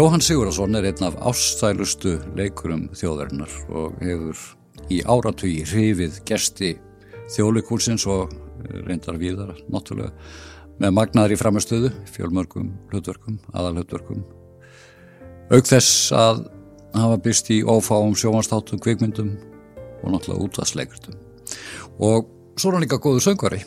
Jóhann 0.00 0.22
Sigurðarsson 0.24 0.78
er 0.78 0.86
einn 0.88 1.04
af 1.04 1.16
ástælustu 1.28 2.14
leikurum 2.32 2.86
þjóðarinnar 2.96 3.50
og 3.68 3.98
hefur 4.00 4.38
í 4.88 5.02
áratugi 5.04 5.58
hrifið 5.68 6.16
gesti 6.24 6.70
þjóðleikúsins 7.34 8.06
og 8.08 8.32
reyndar 8.86 9.18
viðar, 9.20 9.52
náttúrulega, 9.68 10.14
með 10.80 10.96
magnaðar 10.96 11.36
í 11.36 11.38
framistöðu, 11.42 11.92
fjölmörgum 12.14 12.72
hlutverkum, 12.88 13.36
aðalhutverkum. 13.52 14.24
Auk 15.52 15.68
þess 15.68 16.08
að 16.16 16.46
hafa 16.96 17.22
byrst 17.28 17.52
í 17.52 17.60
ófáum 17.60 18.16
sjómanstáttum, 18.16 18.80
kvikmyndum 18.80 19.36
og 20.00 20.14
náttúrulega 20.16 20.48
útvarsleikurtum. 20.48 21.22
Og 22.00 22.30
svo 22.56 22.72
er 22.72 22.78
hann 22.78 22.88
líka 22.88 23.02
góðu 23.04 23.26
söngvari. 23.28 23.66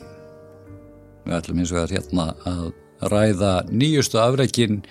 Við 1.28 1.42
ætlum 1.44 1.62
eins 1.62 1.78
og 1.78 1.84
það 1.84 2.00
hérna 2.00 2.32
að 2.42 2.70
ræða 3.14 3.58
nýjustu 3.70 4.26
afreikin 4.26 4.88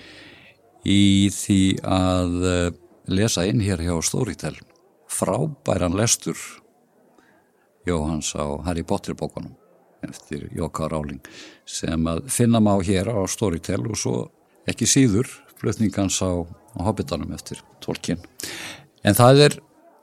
í 0.89 1.31
því 1.33 1.63
að 1.87 2.37
eh, 2.49 2.69
lesa 3.13 3.47
inn 3.47 3.63
hér 3.63 3.83
hjá 3.85 3.95
Storytel 4.05 4.57
frábæran 5.13 5.97
lestur 5.99 6.39
Jóhans 7.87 8.31
á 8.39 8.47
Harry 8.67 8.85
Potter 8.87 9.15
bókunum 9.19 9.55
eftir 10.03 10.49
Jóka 10.55 10.89
Ráling 10.91 11.23
sem 11.67 12.07
að 12.11 12.25
finna 12.31 12.61
má 12.63 12.75
hér 12.83 13.11
á 13.11 13.23
Storytel 13.31 13.83
og 13.87 13.99
svo 13.99 14.17
ekki 14.67 14.87
síður 14.87 15.29
flutningans 15.59 16.19
á, 16.23 16.43
á 16.43 16.81
Hobbitanum 16.83 17.31
eftir 17.35 17.63
Tolkien. 17.83 18.19
En 19.07 19.15
það 19.19 19.45
er 19.47 19.59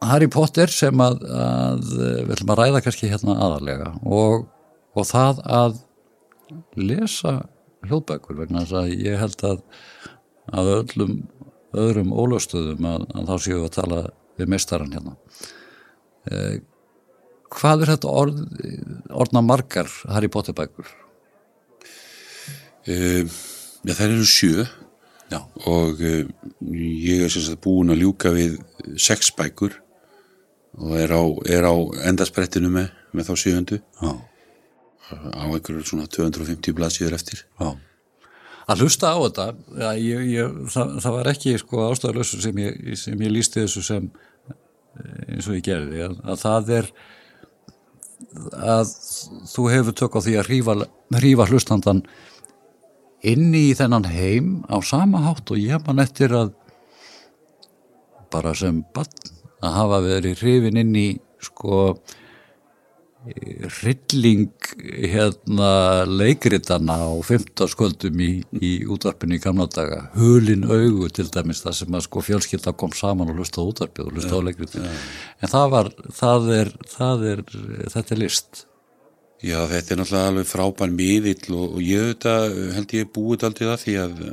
Harry 0.08 0.30
Potter 0.32 0.72
sem 0.72 0.96
að, 1.04 1.20
að 1.28 1.84
við 2.00 2.34
ætlum 2.36 2.54
að 2.54 2.62
ræða 2.62 2.84
kannski 2.86 3.12
hérna 3.12 3.36
aðalega 3.44 3.94
og, 4.08 4.48
og 4.96 5.08
það 5.08 5.42
að 5.44 5.80
lesa 6.80 7.36
hljóðbækur 7.88 8.40
vegna 8.40 8.64
þess 8.64 8.78
að 8.82 8.94
ég 8.96 9.20
held 9.20 9.44
að 9.48 9.62
að 10.54 10.72
öllum 10.80 11.16
öðrum 11.78 12.14
ólöstuðum 12.16 12.88
að, 12.90 13.06
að 13.14 13.30
þá 13.30 13.36
séu 13.46 13.58
við 13.58 13.68
að 13.68 13.76
tala 13.78 14.02
við 14.40 14.52
mestaran 14.54 14.94
hérna. 14.96 15.16
Eh, 16.30 16.56
hvað 17.54 17.84
er 17.84 17.94
þetta 17.94 18.16
orð, 18.22 18.42
orðna 19.10 19.44
margar 19.46 19.92
Harry 20.10 20.30
Potter 20.32 20.56
bækur? 20.58 20.90
Uh, 22.90 23.28
já, 23.84 23.92
það 23.92 24.06
eru 24.06 24.26
sjö 24.26 24.64
Já. 25.30 25.44
og 25.70 26.00
uh, 26.00 26.22
ég 26.74 27.26
er 27.26 27.30
sagt 27.30 27.60
búin 27.62 27.92
að 27.94 28.02
ljúka 28.02 28.32
við 28.34 28.56
sex 28.98 29.30
bækur 29.38 29.76
og 30.80 30.96
er 30.98 31.12
á, 31.14 31.22
er 31.52 31.68
á 31.70 31.76
endarsprettinu 32.10 32.72
með, 32.72 32.88
með 33.14 33.30
þá 33.30 33.44
sjööndu 33.44 33.78
á 34.00 34.16
einhverju 35.44 35.84
svona 35.86 36.08
250 36.10 36.74
blaðsíður 36.78 37.18
eftir. 37.20 37.44
Já. 37.60 37.76
Að 38.70 38.84
hlusta 38.84 39.14
á 39.14 39.18
þetta, 39.18 39.46
já, 39.82 39.88
ég, 39.98 40.26
ég, 40.36 40.58
það, 40.70 40.98
það 41.04 41.16
var 41.16 41.30
ekki 41.32 41.54
sko, 41.58 41.86
ástæðalösu 41.90 42.42
sem 42.44 42.60
ég, 42.62 42.76
sem 43.02 43.24
ég 43.26 43.34
lísti 43.34 43.64
þessu 43.64 43.86
sem 43.86 44.10
eh, 44.52 45.34
eins 45.36 45.48
og 45.50 45.58
ég 45.58 45.66
gerði, 45.66 46.04
að, 46.06 46.20
að 46.30 46.44
það 46.44 46.74
er 46.78 46.92
að 48.60 48.92
þú 49.50 49.66
hefur 49.74 49.96
tök 49.98 50.18
á 50.18 50.20
því 50.22 50.36
að 50.38 50.50
hrífa, 50.50 50.76
hrífa 51.18 51.48
hlustandan 51.50 52.04
inni 53.26 53.70
í 53.72 53.76
þennan 53.78 54.08
heim 54.12 54.52
á 54.70 54.78
sama 54.86 55.24
hátt 55.26 55.50
og 55.52 55.60
ég 55.60 55.82
man 55.88 56.04
eftir 56.04 56.36
að 56.36 56.54
bara 58.30 58.54
sem 58.56 58.84
bann 58.94 59.10
að 59.66 59.76
hafa 59.76 60.00
verið 60.06 60.44
hrifin 60.44 60.80
inn 60.80 60.96
í 60.96 61.08
sko 61.44 61.98
hrylling 63.28 64.48
hérna 64.80 66.06
leikritana 66.08 66.96
á 67.04 67.12
15 67.20 67.68
sköldum 67.74 68.22
í, 68.24 68.30
í 68.56 68.72
útvarpinu 68.88 69.36
í 69.36 69.42
gamla 69.44 69.68
daga. 69.72 70.06
Hulin 70.16 70.64
augu 70.64 71.10
til 71.12 71.28
dæmis 71.34 71.60
það 71.66 71.76
sem 71.82 72.00
að 72.00 72.06
sko 72.08 72.24
fjölskylda 72.24 72.74
kom 72.80 72.96
saman 72.96 73.34
og 73.34 73.42
hlusta 73.42 73.60
á 73.60 73.68
útvarpið 73.68 74.08
og 74.08 74.16
hlusta 74.16 74.40
á 74.40 74.46
leikritin 74.48 74.88
en 74.88 75.52
það 75.52 75.68
var, 75.76 75.92
það 76.16 76.50
er, 76.56 76.74
það 76.96 77.28
er 77.34 77.44
þetta 77.92 78.16
er 78.16 78.24
list. 78.24 78.64
Já, 79.40 79.60
þetta 79.72 79.94
er 79.94 80.02
náttúrulega 80.02 80.32
alveg 80.32 80.50
frábær 80.50 80.96
miðill 80.96 81.54
og, 81.56 81.76
og 81.76 81.84
ég 81.84 82.10
þetta, 82.14 82.34
held 82.76 82.98
ég 82.98 83.14
búið 83.16 83.46
aldrei 83.50 83.68
það 83.68 83.84
því 83.84 84.00
að 84.06 84.26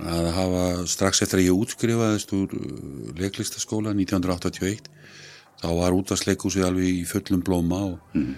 að 0.00 0.30
hafa 0.32 0.62
strax 0.88 1.24
eftir 1.24 1.40
að 1.40 1.48
ég 1.48 1.58
útskrifaðist 1.64 2.30
úr 2.36 2.52
leiklistaskóla 3.18 3.92
1981 3.92 4.88
þá 5.60 5.68
var 5.76 5.96
útvarsleikúsið 5.96 6.68
alveg 6.68 7.02
í 7.02 7.02
fullum 7.08 7.42
blóma 7.44 7.80
og 7.90 8.16
mm. 8.16 8.30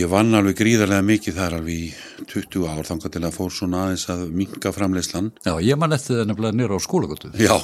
ég 0.00 0.10
vann 0.12 0.36
alveg 0.36 0.58
gríðarlega 0.60 1.06
mikið 1.08 1.38
þar 1.38 1.58
alveg 1.60 1.86
í 1.86 2.28
20 2.34 2.68
ár 2.68 2.90
þangar 2.90 3.14
til 3.16 3.24
að 3.24 3.38
fór 3.38 3.56
svona 3.56 3.86
aðeins 3.86 4.06
að 4.12 4.26
minka 4.42 4.74
framleyslan 4.76 5.32
Já, 5.46 5.54
ég 5.64 5.80
man 5.80 5.96
eftir 5.96 6.20
það 6.20 6.30
nefnilega 6.32 6.58
nýra 6.60 6.78
á 6.78 6.80
skólagötu. 6.84 7.32
Já, 7.40 7.56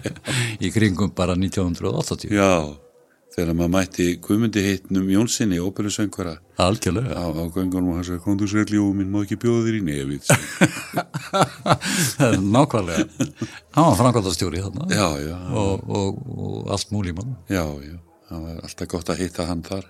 í 0.64 0.72
kringum 0.74 1.14
bara 1.16 1.38
1980 1.38 2.32
já 2.32 2.52
þegar 3.32 3.56
maður 3.56 3.72
mætti 3.72 4.06
Guðmundi 4.22 4.62
heitnum 4.66 5.10
Jónssoni, 5.12 5.58
óperusöngvara 5.62 6.36
Algjörlega. 6.62 7.16
Á, 7.16 7.24
á 7.32 7.44
göngunum 7.54 7.92
og 7.92 7.98
hann 7.98 8.06
sagði, 8.06 8.22
kondusregli 8.26 8.80
og 8.80 8.92
minn 8.96 9.10
má 9.12 9.22
ekki 9.24 9.38
bjóða 9.40 9.64
þér 9.66 9.78
í 9.78 9.82
nefið? 9.88 10.30
Nákvæmlega. 12.56 13.06
Hann 13.74 13.88
var 13.88 13.98
framkvæmdastjóri 14.00 14.62
þarna. 14.62 14.88
Já, 14.92 15.08
já, 15.24 15.36
og, 15.58 15.86
og, 15.88 16.20
og 16.36 16.72
allt 16.76 16.92
múli 16.94 17.14
mann. 17.16 17.34
Já, 17.50 17.64
já. 17.82 17.96
Það 18.28 18.44
var 18.46 18.60
alltaf 18.68 18.90
gott 18.92 19.12
að 19.12 19.24
hitta 19.24 19.48
hann 19.48 19.64
þar. 19.66 19.88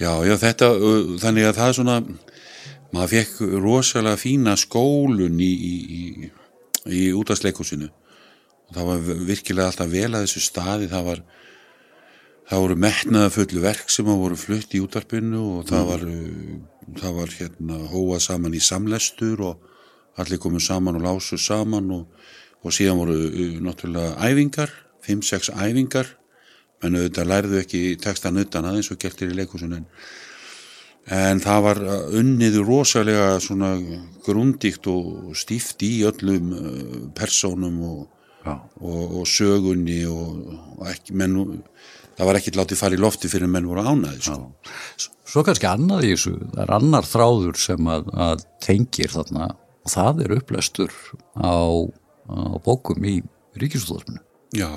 Já, 0.00 0.12
já, 0.26 0.36
þetta 0.40 0.70
þannig 1.22 1.48
að 1.50 1.58
það 1.58 1.68
er 1.68 1.76
svona 1.78 1.98
maður 2.92 3.12
fekk 3.12 3.42
rosalega 3.62 4.20
fína 4.20 4.56
skólun 4.60 5.38
í, 5.40 5.50
í, 5.52 5.74
í, 5.98 6.30
í 6.92 7.02
útastleikusinu 7.16 7.88
og 7.88 8.74
það 8.76 8.88
var 8.88 9.06
virkilega 9.28 9.68
alltaf 9.70 9.92
vel 9.92 10.10
að 10.10 10.24
þessu 10.24 10.42
staði 10.44 10.88
það 10.90 11.06
var 11.10 11.22
það 12.50 12.64
voru 12.64 12.78
metnaða 12.84 13.32
fullu 13.32 13.62
verk 13.62 13.90
sem 13.92 14.08
voru 14.08 14.38
flutt 14.38 14.74
í 14.74 14.80
útarpinu 14.82 15.42
og 15.58 15.68
það 15.70 15.84
var, 15.90 16.06
uh, 16.08 16.88
það 17.00 17.18
var 17.20 17.36
hérna 17.38 17.78
hóa 17.92 18.18
saman 18.22 18.56
í 18.56 18.62
samlestur 18.62 19.44
og 19.46 19.68
allir 20.20 20.40
komu 20.42 20.60
saman 20.60 20.98
og 20.98 21.06
lásu 21.06 21.38
saman 21.40 21.92
og, 21.94 22.26
og 22.62 22.74
síðan 22.74 22.98
voru 23.00 23.20
uh, 23.28 23.54
náttúrulega 23.64 24.18
æfingar, 24.28 24.74
5-6 25.06 25.54
æfingar. 25.54 26.18
Menn 26.82 26.98
auðvitað 26.98 27.28
lærðu 27.30 27.58
ekki 27.60 27.80
textan 28.02 28.40
utan 28.42 28.66
aðeins 28.66 28.90
og 28.90 28.98
gertir 28.98 29.30
í 29.30 29.36
leikusun 29.38 29.76
en, 29.76 29.84
en 31.14 31.42
það 31.42 31.60
var 31.68 31.80
uh, 31.86 32.00
unnið 32.18 32.58
rosalega 32.66 33.36
svona 33.44 33.76
grundíkt 34.26 34.90
og 34.90 35.30
stíft 35.38 35.86
í 35.86 36.00
öllum 36.08 36.50
persónum 37.14 37.78
og, 37.86 38.00
og, 38.82 39.20
og 39.22 39.28
sögunni 39.30 40.02
og, 40.10 40.42
og 40.80 40.88
ekki 40.90 41.14
menn 41.22 41.38
það 42.18 42.28
var 42.28 42.38
ekkert 42.38 42.58
látið 42.60 42.80
fara 42.82 42.96
í 42.96 43.00
lofti 43.02 43.30
fyrir 43.32 43.50
menn 43.50 43.68
voru 43.70 43.84
ánaði 43.86 44.20
sko. 44.26 44.50
Svo 45.32 45.44
kannski 45.46 45.68
annað 45.70 46.04
í 46.06 46.12
þessu, 46.12 46.34
það 46.52 46.62
er 46.66 46.72
annar 46.76 47.08
þráður 47.08 47.60
sem 47.62 47.88
að, 47.88 48.10
að 48.26 48.44
tengir 48.64 49.12
þarna 49.14 49.46
og 49.82 49.92
það 49.94 50.20
er 50.26 50.34
upplestur 50.36 50.92
á, 51.40 51.56
á 52.28 52.36
bókum 52.66 53.06
í 53.08 53.14
ríkisúðarfinu, 53.58 54.20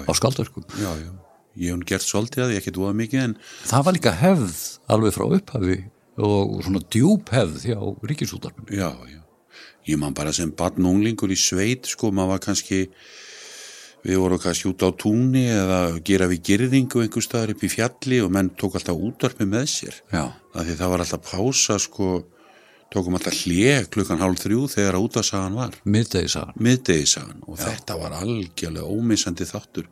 á 0.07 0.11
skaldverkum. 0.15 0.63
já, 0.79 0.89
já, 0.99 1.11
ég 1.59 1.75
hef 1.75 1.83
gert 1.91 2.07
svolítið 2.07 2.45
að 2.45 2.55
ég 2.55 2.63
ekki 2.63 2.73
dúað 2.75 2.97
mikið 3.01 3.21
en 3.25 3.35
Það 3.67 3.85
var 3.87 3.97
líka 3.99 4.15
hefð 4.21 4.55
alveg 4.95 5.15
frá 5.15 5.25
upphafi 5.37 5.77
og 6.15 6.57
svona 6.63 6.81
djúb 6.95 7.29
hefð 7.35 7.67
hjá 7.67 7.77
ríkisúðarfinu. 8.09 8.71
já, 8.71 8.89
já, 9.11 9.21
ég 9.91 9.99
man 10.01 10.15
bara 10.15 10.33
sem 10.33 10.51
barn 10.55 10.83
og 10.87 10.95
unglingur 10.97 11.31
í 11.31 11.37
sveit 11.39 11.85
sko, 11.91 12.11
maður 12.15 12.35
var 12.35 12.43
kannski 12.47 12.81
við 14.05 14.21
vorum 14.21 14.41
kannski 14.41 14.69
út 14.69 14.85
á 14.85 14.89
túnni 14.93 15.47
eða 15.49 15.79
gera 16.05 16.29
við 16.29 16.43
girðingu 16.49 17.01
einhver 17.01 17.25
staðar 17.25 17.55
upp 17.55 17.63
í 17.65 17.71
fjalli 17.71 18.21
og 18.21 18.31
menn 18.35 18.51
tók 18.53 18.77
alltaf 18.77 19.01
útvarpi 19.07 19.47
með 19.49 19.67
sér. 19.71 19.99
Já. 20.13 20.29
það 20.53 20.91
var 20.91 21.03
alltaf 21.03 21.23
pása 21.25 21.79
sko, 21.81 22.09
tókum 22.93 23.17
alltaf 23.17 23.39
hlje 23.41 23.79
klukkan 23.93 24.21
hálf 24.21 24.43
þrjú 24.43 24.67
þegar 24.75 24.99
að 24.99 25.07
útvarsagan 25.07 25.57
var. 25.57 25.79
Miðdegisagan. 25.83 26.59
miðdegisagan 26.67 27.41
og 27.47 27.57
þetta 27.63 27.97
var 28.03 28.19
algjörlega 28.21 28.85
ómissandi 28.85 29.49
þáttur. 29.49 29.89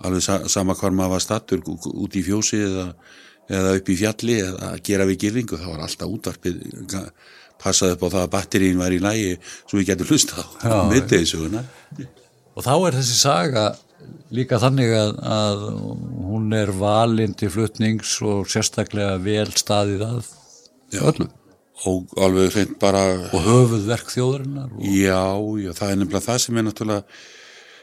Alveg 0.00 0.24
sa 0.24 0.38
sama 0.48 0.78
hvar 0.78 0.94
maður 0.96 1.18
var 1.18 1.26
stattur 1.26 1.66
út 1.66 2.14
í 2.16 2.22
fjósi 2.24 2.62
eða, 2.64 2.86
eða 3.50 3.74
upp 3.76 3.90
í 3.90 3.98
fjalli 3.98 4.38
eða 4.46 4.70
gera 4.86 5.04
við 5.10 5.26
girðingu 5.26 5.58
það 5.60 5.74
var 5.74 5.82
alltaf 5.84 6.14
útvarpið 6.14 6.62
passaði 7.60 7.98
upp 7.98 8.06
á 8.06 8.12
það 8.14 8.22
að 8.22 8.32
batterín 8.32 8.80
var 8.80 8.94
í 8.96 9.02
lægi 9.02 9.34
svo 9.42 9.76
við 9.76 9.90
getum 9.90 10.08
hlusta 10.08 10.46
á 10.64 10.88
miðdegisuguna 10.88 11.64
Og 12.56 12.66
þá 12.66 12.74
er 12.76 12.98
þessi 12.98 13.16
saga 13.20 13.64
líka 14.34 14.60
þannig 14.62 14.92
að, 14.94 15.12
að 15.26 15.66
hún 16.30 16.54
er 16.56 16.72
valinn 16.76 17.34
til 17.38 17.50
flutnings 17.52 18.14
og 18.26 18.48
sérstaklega 18.50 19.18
vel 19.22 19.48
staðið 19.56 20.06
að 20.06 20.30
Já. 20.90 21.02
öllum. 21.10 21.30
og 21.88 22.14
alveg 22.20 22.54
hreint 22.54 22.78
bara 22.80 23.02
Og 23.30 23.44
höfuð 23.44 23.84
verk 23.88 24.10
þjóðarinnar. 24.12 24.72
Og, 24.76 24.86
já, 24.86 25.22
já, 25.64 25.70
það 25.78 25.92
er 25.92 26.00
nefnilega 26.00 26.26
það 26.26 26.40
sem 26.44 26.58
er 26.60 26.66
náttúrulega 26.66 27.20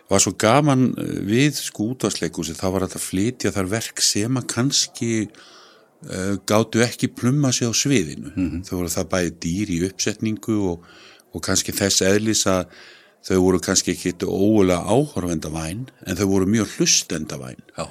var 0.07 0.23
svo 0.23 0.33
gaman 0.39 0.89
eh, 0.95 1.15
við 1.27 1.61
útvarsleikúsi, 1.83 2.55
það 2.55 2.73
var 2.73 2.87
þetta 2.87 3.03
flytja 3.03 3.53
þar 3.55 3.71
verk 3.73 4.03
sem 4.03 4.39
að 4.39 4.45
kannski 4.53 5.11
uh, 5.27 6.37
gátu 6.47 6.83
ekki 6.85 7.09
plumma 7.11 7.51
sig 7.51 7.67
á 7.67 7.73
sviðinu, 7.75 8.31
þau 8.63 8.75
voru 8.77 8.93
það 8.93 9.09
bæði 9.11 9.33
dýr 9.43 9.73
í 9.75 9.81
uppsetningu 9.89 10.59
og, 10.71 10.85
og 11.35 11.43
kannski 11.43 11.75
þess 11.75 12.05
eðlis 12.07 12.45
að 12.47 12.71
þau 13.27 13.39
voru 13.43 13.61
kannski 13.63 13.93
ekki 13.95 14.13
óulega 14.23 14.83
áhorfendavæn 14.87 15.87
en 16.07 16.19
þau 16.19 16.27
voru 16.31 16.49
mjög 16.49 16.77
hlustendavæn 16.77 17.59
Já. 17.75 17.87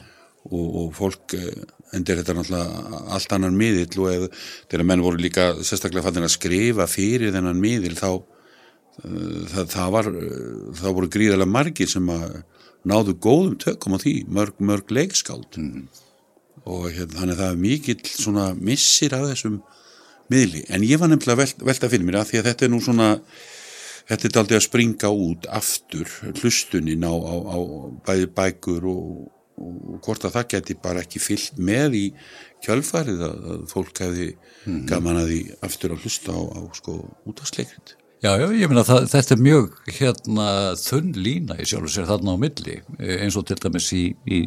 og, 0.48 0.66
og 0.80 0.94
fólk 0.96 1.36
eh, 1.36 1.66
endur 1.94 2.20
þetta 2.20 2.36
náttúrulega 2.36 3.02
allt 3.16 3.34
annan 3.36 3.58
miðill 3.58 4.00
og 4.02 4.08
ef, 4.12 4.48
þegar 4.70 4.88
menn 4.88 5.04
voru 5.04 5.20
líka 5.20 5.50
sérstaklega 5.60 6.06
fannir 6.06 6.26
að 6.26 6.34
skrifa 6.36 6.88
fyrir 6.90 7.34
þennan 7.34 7.60
miðill 7.62 7.94
þá 7.98 8.08
uh, 8.16 9.44
það, 9.52 9.70
það 9.74 9.94
var 9.96 10.10
þá 10.80 10.88
voru 10.88 11.12
gríðarlega 11.12 11.54
margir 11.58 11.90
sem 11.90 12.10
að 12.12 12.40
náðu 12.86 13.16
góðum 13.22 13.56
tökum 13.62 13.96
á 13.96 14.02
því 14.02 14.16
mörg, 14.30 14.58
mörg 14.62 14.92
leikskáld 14.94 15.58
mm. 15.58 15.86
og 16.64 16.88
hérna, 16.90 17.20
þannig 17.20 17.34
að 17.34 17.42
það 17.42 17.50
er 17.50 17.62
mikill 17.64 18.00
svona 18.12 18.50
missir 18.58 19.16
af 19.16 19.26
þessum 19.32 19.60
miðli, 20.32 20.64
en 20.74 20.82
ég 20.82 20.98
var 20.98 21.10
nefnilega 21.10 21.44
velt, 21.44 21.60
velta 21.66 21.90
fyrir 21.90 22.06
mér 22.06 22.20
að 22.22 22.32
því 22.32 22.40
að 22.40 22.48
þetta 22.50 22.66
er 22.66 22.72
nú 22.72 22.80
svona 22.82 23.10
þetta 24.06 24.28
er 24.28 24.40
aldrei 24.42 24.58
að 24.58 24.66
springa 24.66 25.10
út 25.10 25.48
aftur 25.50 26.10
hlustunin 26.36 27.06
á, 27.06 27.14
á, 27.14 27.34
á 27.42 27.58
bæði 28.06 28.30
bækur 28.36 28.86
og, 28.90 29.06
og 29.58 30.00
hvort 30.06 30.26
að 30.26 30.38
það 30.38 30.48
geti 30.54 30.78
bara 30.82 31.02
ekki 31.02 31.22
fyllt 31.22 31.58
með 31.58 31.98
í 31.98 32.06
kjölfarið 32.64 33.22
að, 33.26 33.36
að 33.52 33.62
fólk 33.72 34.02
hefði 34.04 34.28
mm. 34.64 34.82
gaman 34.90 35.20
að 35.22 35.30
því 35.32 35.40
aftur 35.68 35.94
að 35.94 36.06
hlusta 36.06 36.34
á, 36.34 36.40
á 36.40 36.60
sko 36.78 36.98
útastleikrit. 37.26 37.96
Já, 38.24 38.32
já, 38.40 38.46
ég 38.56 38.70
meina 38.70 38.82
þetta 38.86 39.34
er 39.34 39.42
mjög 39.44 39.74
hérna 39.98 40.46
þunn 40.80 41.12
lína 41.20 41.58
í 41.60 41.66
sjálf 41.68 41.90
og 41.90 41.92
sér 41.92 42.08
þarna 42.08 42.32
á 42.34 42.42
milli 42.46 42.78
eins 42.98 43.36
og 43.36 43.44
til 43.46 43.58
dæmis 43.60 43.90
í, 43.92 44.06
í, 44.24 44.38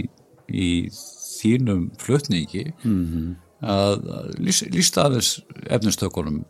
í 0.50 0.69
þínum 1.39 1.85
flutningi 2.01 2.65
mm 2.71 3.03
-hmm. 3.11 3.27
að 3.61 4.09
lísta 4.41 5.06
aðeins 5.06 5.35
efnistökunum 5.69 6.41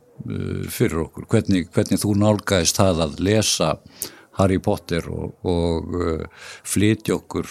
fyrir 0.69 0.99
okkur, 1.05 1.25
hvernig, 1.31 1.69
hvernig 1.73 2.01
þú 2.01 2.13
nálgæðist 2.19 2.79
það 2.79 2.95
að 3.05 3.19
lesa 3.25 3.69
Harry 4.39 4.59
Potter 4.63 5.03
og, 5.11 5.27
og 5.47 5.99
uh, 5.99 6.23
flytja 6.67 7.13
okkur 7.17 7.47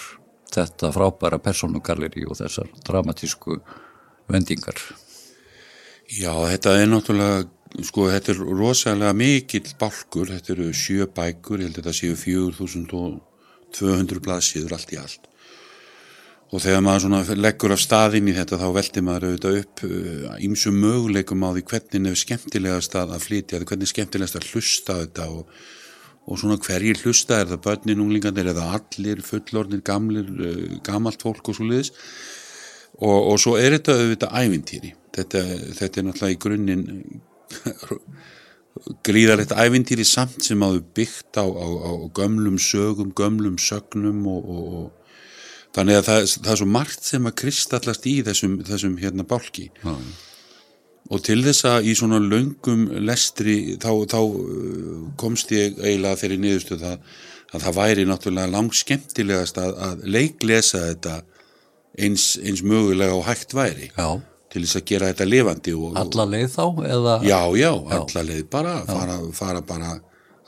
þetta 0.48 0.92
frábæra 0.94 1.38
personugalleri 1.42 2.22
og 2.28 2.34
þessar 2.38 2.68
dramatísku 2.86 3.52
vendingar. 4.32 4.78
Já, 6.08 6.32
þetta 6.48 6.68
er 6.80 6.88
náttúrulega 6.88 7.38
sko 7.84 8.06
þetta 8.08 8.32
er 8.32 8.38
rosalega 8.56 9.12
mikill 9.16 9.74
balkur, 9.80 10.26
þetta 10.32 10.52
eru 10.54 10.68
sjö 10.72 11.06
bækur, 11.12 11.60
ég 11.60 11.68
held 11.68 11.76
að 11.76 11.80
þetta 11.82 11.98
séu 11.98 12.14
4200 12.16 14.24
blaðsíður 14.24 14.74
allt 14.78 14.94
í 14.94 14.96
allt 15.02 15.27
og 16.48 16.62
þegar 16.64 16.84
maður 16.84 17.40
leggur 17.40 17.74
af 17.74 17.82
staðinn 17.82 18.30
í 18.30 18.34
þetta 18.36 18.58
þá 18.60 18.68
veldi 18.72 19.02
maður 19.04 19.26
auðvitað 19.28 19.58
upp 19.60 19.82
ímsum 20.46 20.78
uh, 20.78 20.84
möguleikum 20.86 21.44
á 21.44 21.50
því 21.52 21.64
hvernig 21.72 22.08
er 22.08 22.22
skemmtilegast 22.22 22.96
að 22.96 23.18
flytja, 23.20 23.60
hvernig 23.60 23.84
er 23.84 23.92
skemmtilegast 23.92 24.38
að 24.38 24.48
hlusta 24.54 24.96
þetta 25.02 25.28
og, 25.34 25.52
og 26.24 26.40
svona 26.40 26.56
hverjir 26.64 27.02
hlusta, 27.04 27.42
er 27.42 27.52
það 27.52 27.62
börnin, 27.68 28.02
unglingarnir, 28.04 28.48
er 28.48 28.56
það 28.56 28.78
allir, 28.78 29.22
fullornir, 29.28 29.84
gamlir, 29.84 30.32
uh, 30.40 30.80
gamalt 30.88 31.24
fólk 31.24 31.52
og 31.52 31.58
svo 31.58 31.68
liðis 31.68 31.92
og, 32.96 33.18
og 33.18 33.36
svo 33.42 33.58
er 33.60 33.76
þetta 33.76 33.98
auðvitað 34.00 34.40
ævintýri, 34.40 34.94
þetta, 35.18 35.46
þetta 35.82 36.00
er 36.00 36.08
náttúrulega 36.08 36.38
í 36.38 36.42
grunninn 36.46 36.86
gríðarlegt 39.04 39.52
ævintýri 39.52 40.06
samt 40.06 40.40
sem 40.46 40.64
áður 40.64 40.86
byggt 40.96 41.36
á, 41.36 41.44
á, 41.44 41.66
á 41.68 41.92
gömlum 42.16 42.56
sögum, 42.62 43.12
gömlum 43.12 43.60
sögnum 43.60 44.24
og, 44.32 44.48
og 44.48 44.97
þannig 45.78 46.00
að 46.00 46.08
það, 46.08 46.22
það 46.36 46.52
er 46.54 46.60
svo 46.60 46.70
margt 46.74 47.08
sem 47.08 47.28
að 47.30 47.36
kristallast 47.42 48.08
í 48.10 48.16
þessum, 48.26 48.56
þessum 48.66 48.96
hérna 49.00 49.26
bálki 49.28 49.68
mm. 49.84 50.06
og 51.14 51.24
til 51.28 51.38
þess 51.46 51.68
að 51.70 51.90
í 51.90 51.96
svona 51.98 52.20
löngum 52.22 52.86
lestri 53.06 53.58
þá, 53.80 53.90
þá 54.10 54.20
uh, 54.20 55.02
komst 55.20 55.54
ég 55.54 55.78
eiginlega 55.78 56.22
þeirri 56.22 56.40
niðurstuð 56.44 56.86
að, 56.92 57.12
að 57.52 57.66
það 57.66 57.78
væri 57.82 58.08
náttúrulega 58.08 58.54
langt 58.56 58.80
skemmtilegast 58.80 59.60
að, 59.62 59.76
að 59.88 60.08
leiklesa 60.18 60.88
þetta 60.90 61.20
eins, 61.98 62.32
eins 62.42 62.64
mögulega 62.66 63.16
og 63.16 63.24
hægt 63.30 63.56
væri 63.56 63.92
Já 63.94 64.18
til 64.48 64.62
þess 64.64 64.78
að 64.78 64.84
gera 64.88 65.08
þetta 65.10 65.26
lifandi 65.28 65.72
Alla 66.00 66.24
leið 66.24 66.46
þá? 66.54 66.62
Eða? 66.88 67.14
Já, 67.26 67.40
já, 67.60 67.72
alla 67.98 68.22
leið 68.24 68.46
bara 68.48 68.70
fara, 68.88 69.16
fara 69.36 69.60
bara 69.60 69.90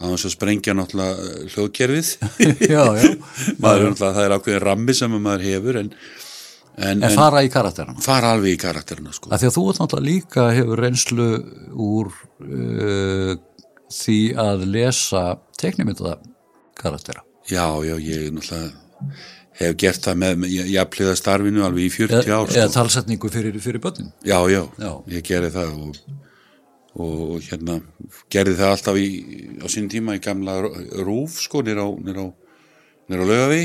að 0.00 0.14
þess 0.14 0.28
að 0.28 0.34
sprengja 0.34 0.74
náttúrulega 0.76 1.28
eh, 1.28 1.44
hljóðkerfið 1.54 2.10
já, 2.72 2.82
já. 2.96 3.10
maður 3.60 3.84
er 3.84 3.92
náttúrulega, 3.92 4.14
það 4.16 4.24
er 4.24 4.34
ákveðin 4.36 4.64
rammi 4.64 4.96
sem 4.96 5.16
maður 5.16 5.46
hefur 5.46 5.80
en, 5.82 5.90
en, 6.76 7.04
en 7.06 7.16
fara 7.16 7.42
í 7.44 7.50
karakterina 7.52 8.04
fara 8.04 8.34
alveg 8.36 8.56
í 8.56 8.60
karakterina 8.60 9.14
sko. 9.16 9.32
að 9.32 9.42
því 9.42 9.50
að 9.50 9.58
þú 9.58 9.66
náttúrulega 9.80 10.08
líka 10.08 10.46
hefur 10.56 10.84
reynslu 10.84 11.28
úr 11.90 12.14
uh, 12.46 13.34
því 13.90 14.20
að 14.40 14.64
lesa 14.70 15.26
teknimyndaða 15.60 16.16
karaktera 16.80 17.26
já, 17.50 17.66
já, 17.84 17.94
ég 18.00 18.32
náttúrulega 18.32 18.72
hef 19.60 19.76
gert 19.76 20.06
það 20.06 20.20
með 20.22 20.48
jafnlega 20.72 21.18
starfinu 21.18 21.64
alveg 21.66 21.90
í 21.90 21.92
40 21.92 22.32
ár 22.32 22.48
eða 22.48 22.66
sko. 22.70 22.74
talsetningu 22.78 23.30
fyrir, 23.32 23.60
fyrir 23.60 23.82
börnin 23.84 24.08
já, 24.24 24.38
já, 24.48 24.62
já, 24.80 24.92
ég 25.12 25.26
gerði 25.26 25.52
það 25.58 25.74
og, 25.76 26.00
og, 26.98 27.38
hérna 27.46 27.78
gerði 28.32 28.56
það 28.58 28.74
alltaf 28.74 28.98
í, 28.98 29.08
á 29.62 29.66
sín 29.70 29.88
tíma 29.92 30.16
í 30.18 30.24
gamla 30.24 30.58
rúf 31.04 31.38
sko 31.44 31.62
nýra 31.62 31.86
á, 31.86 31.90
á, 31.90 32.26
á 32.26 33.24
lögavi 33.26 33.64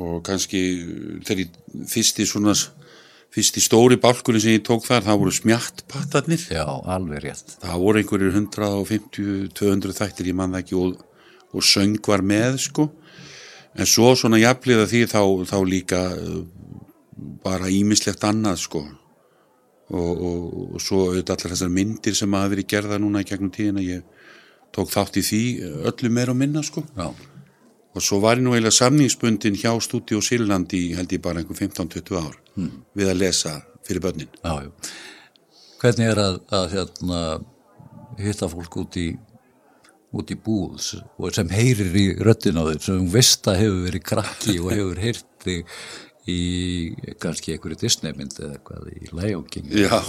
og 0.00 0.20
kannski 0.26 0.60
þegar 1.26 1.44
ég 1.44 1.88
fyrst 1.90 2.20
í 2.22 2.26
svona 2.28 2.54
fyrst 3.30 3.58
í 3.60 3.62
stóri 3.62 3.98
bálkunni 4.00 4.42
sem 4.42 4.56
ég 4.56 4.64
tók 4.66 4.82
þar 4.86 5.04
það 5.06 5.20
voru 5.22 5.34
smjartpattarnir 5.36 6.46
já, 6.50 6.64
alveg 6.66 7.22
rétt. 7.22 7.54
Það 7.62 7.82
voru 7.84 8.00
einhverjir 8.00 8.38
150-200 8.40 9.98
þættir 10.00 10.30
ég 10.32 10.38
manða 10.38 10.64
ekki 10.64 10.78
og, 10.80 10.96
og 11.54 11.66
söng 11.66 12.00
var 12.10 12.24
með 12.26 12.58
sko. 12.64 12.88
En 13.78 13.86
svo 13.86 14.16
svona 14.18 14.40
jafnliða 14.40 14.88
því 14.90 15.04
þá, 15.12 15.20
þá 15.46 15.58
líka 15.62 16.00
uh, 16.16 16.40
bara 17.44 17.70
ímislegt 17.70 18.26
annað 18.26 18.64
sko 18.64 18.82
og, 19.90 20.22
og, 20.22 20.44
og 20.74 20.82
svo 20.82 21.04
auðvitað 21.08 21.36
allar 21.36 21.54
þessar 21.54 21.72
myndir 21.74 22.16
sem 22.18 22.36
hafa 22.36 22.52
verið 22.54 22.70
gerða 22.74 23.00
núna 23.02 23.22
í 23.24 23.28
gegnum 23.28 23.52
tíðina 23.54 23.84
ég 23.84 24.26
tók 24.74 24.90
þátt 24.92 25.18
í 25.20 25.24
því 25.26 25.42
öllu 25.90 26.12
meira 26.14 26.34
og 26.34 26.40
minna 26.40 26.62
sko 26.66 26.84
Já. 26.96 27.08
og 27.10 28.04
svo 28.04 28.20
var 28.22 28.38
ég 28.38 28.46
nú 28.46 28.54
eiginlega 28.54 28.78
samningsbundin 28.78 29.58
hjá 29.58 29.72
Stúdíu 29.82 30.22
Síland 30.24 30.72
í 30.76 30.90
held 30.98 31.12
ég 31.14 31.22
bara 31.24 31.42
einhver 31.42 31.58
15-20 31.58 32.20
ár 32.20 32.36
hmm. 32.54 32.84
við 32.94 33.14
að 33.14 33.22
lesa 33.24 33.56
fyrir 33.86 34.04
börnin 34.06 34.30
Já, 34.42 34.70
Hvernig 35.80 36.10
er 36.12 36.18
að, 36.20 36.34
að 36.52 36.64
hérna, 36.74 37.18
hitta 38.20 38.50
fólk 38.52 38.74
út 38.82 38.98
í 39.00 39.08
út 40.10 40.30
í 40.32 40.36
búð 40.36 40.86
og 41.22 41.34
sem 41.34 41.50
heyrir 41.54 41.94
í 41.96 42.06
röttin 42.18 42.58
á 42.58 42.66
þeim 42.66 42.80
sem 42.82 43.50
að 43.50 43.60
hefur 43.62 43.82
verið 43.86 44.06
krakki 44.06 44.56
og 44.58 44.72
hefur 44.76 45.02
heyrti 45.02 45.56
í 46.28 46.40
kannski 47.22 47.54
einhverju 47.54 47.80
Disneymynd 47.80 48.36
eða 48.38 48.58
eitthvað 48.58 48.90
í 48.92 49.10
Lion 49.16 49.46
Já. 49.72 50.00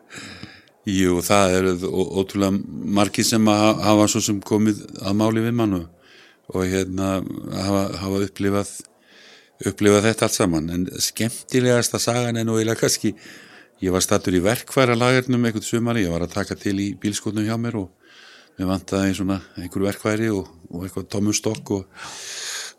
Jú, 0.98 1.20
það 1.24 1.54
eru 1.58 1.90
ótrúlega 2.20 2.58
margir 2.98 3.24
sem 3.24 3.46
hafa 3.48 4.08
svo 4.12 4.20
sem 4.20 4.40
komið 4.44 4.82
að 5.00 5.16
máli 5.16 5.44
við 5.46 5.54
mannu 5.56 5.86
og 6.52 6.66
hérna 6.68 7.16
hafa, 7.56 7.86
hafa 8.02 8.20
upplifað 8.26 8.74
upplifað 9.64 10.08
þetta 10.10 10.26
allt 10.26 10.36
saman. 10.36 10.70
En 10.74 10.86
skemmtilegast 11.00 11.96
að 11.96 12.04
sagan 12.04 12.38
er 12.38 12.46
nú 12.46 12.58
eiginlega 12.58 12.82
kannski 12.82 13.14
ég 13.82 13.94
var 13.94 14.04
stattur 14.04 14.36
í 14.36 14.42
verkværa 14.44 14.96
lagernum 14.96 15.44
eitthvað 15.46 15.68
sumari, 15.68 16.04
ég 16.04 16.12
var 16.12 16.24
að 16.26 16.34
taka 16.36 16.56
til 16.58 16.76
í 16.82 16.90
bílskotnum 17.00 17.46
hjá 17.46 17.56
mér 17.60 17.78
og 17.80 17.88
við 18.58 18.68
vantaði 18.70 19.16
svona 19.18 19.40
einhver 19.58 19.88
verkværi 19.88 20.30
og, 20.34 20.50
og 20.70 20.84
eitthvað 20.84 21.08
tómustokk 21.14 21.72
og, 21.78 22.04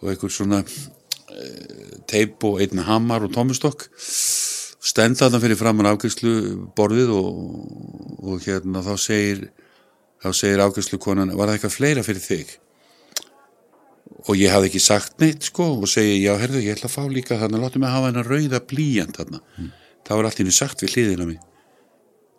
og 0.01 0.12
einhver 0.12 0.31
svona 0.31 0.62
teip 2.10 2.44
og 2.46 2.60
einn 2.63 2.84
hamar 2.86 3.25
og 3.25 3.34
tómustokk. 3.36 3.88
Stenda 4.86 5.29
þann 5.32 5.41
fyrir 5.41 5.58
framann 5.58 5.89
afgjörslu 5.89 6.34
borðið 6.77 7.13
og, 7.15 7.39
og 8.22 8.44
hérna 8.46 8.84
þá 8.86 8.94
segir 9.01 9.48
þá 10.22 10.29
segir 10.38 10.62
afgjörslu 10.65 11.00
konan 11.01 11.34
var 11.34 11.50
það 11.50 11.58
eitthvað 11.58 11.75
fleira 11.75 12.05
fyrir 12.05 12.24
þig? 12.24 12.53
Og 14.25 14.38
ég 14.38 14.53
hafði 14.53 14.70
ekki 14.70 14.82
sagt 14.82 15.17
neitt 15.22 15.50
sko 15.50 15.72
og 15.79 15.89
segi 15.89 16.22
já 16.22 16.36
herðu 16.41 16.62
ég 16.62 16.77
ætla 16.77 16.89
að 16.89 16.96
fá 16.96 17.03
líka 17.10 17.39
þannig 17.41 17.60
að 17.60 17.65
láta 17.65 17.82
mig 17.82 17.94
hafa 17.94 18.12
hennar 18.12 18.29
rauða 18.29 18.62
blíjant 18.70 19.17
þarna. 19.17 19.41
Mm. 19.58 19.74
það 20.05 20.17
var 20.17 20.29
allt 20.29 20.41
henni 20.41 20.53
sagt 20.53 20.86
við 20.86 20.96
hliðina 20.96 21.29
mig. 21.29 21.44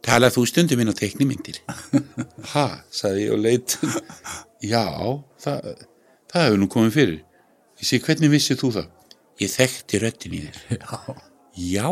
Talað 0.07 0.37
þú 0.37 0.47
stundum 0.47 0.83
inn 0.83 0.95
á 0.95 0.95
teknimyndir 0.95 1.63
ha, 2.53 2.67
sagði 2.95 3.27
ég 3.27 3.35
og 3.35 3.43
leitt 3.43 3.79
já, 4.73 4.87
það 5.43 5.73
það 6.31 6.45
hefur 6.45 6.61
nú 6.63 6.69
komið 6.71 6.95
fyrir 6.95 7.17
ég 7.81 7.91
segi, 7.91 8.05
hvernig 8.07 8.33
vissið 8.33 8.63
þú 8.63 8.73
það? 8.79 8.91
ég 9.43 9.53
þekkti 9.53 10.01
röttin 10.01 10.37
í 10.37 10.43
þér. 10.47 10.81
Já, 10.81 11.17
já. 11.57 11.89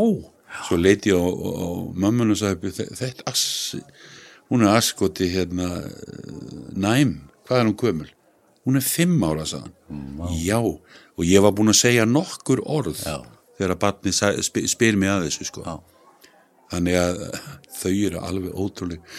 svo 0.68 0.78
leitt 0.80 1.06
ég 1.08 1.16
og 1.16 1.94
mammun 2.00 2.32
og 2.32 2.40
sagði 2.40 2.72
þetta 2.72 3.26
ass, 3.28 3.76
hún 4.52 4.64
er 4.64 4.78
askoti 4.78 5.28
hérna 5.32 5.70
næm, 6.72 7.18
hvað 7.44 7.60
er 7.60 7.68
hún 7.68 7.80
gömul? 7.80 8.12
hún 8.64 8.80
er 8.80 8.84
fimm 8.84 9.22
ára, 9.24 9.44
sagðan 9.44 9.74
mm, 9.92 10.28
já, 10.40 10.58
og 10.60 11.26
ég 11.28 11.44
var 11.44 11.52
búin 11.56 11.72
að 11.72 11.82
segja 11.82 12.06
nokkur 12.08 12.62
orð 12.64 13.02
já. 13.04 13.18
þegar 13.58 13.74
að 13.74 13.82
batni 13.82 14.14
spyr 14.72 14.96
mig 15.00 15.12
að 15.12 15.26
þessu 15.28 15.48
sko. 15.50 15.64
Já. 15.66 16.30
Þannig 16.72 16.96
að 16.96 17.20
þau 17.76 17.92
eru 17.92 18.22
alveg 18.24 18.56
ótrúlega 18.56 19.18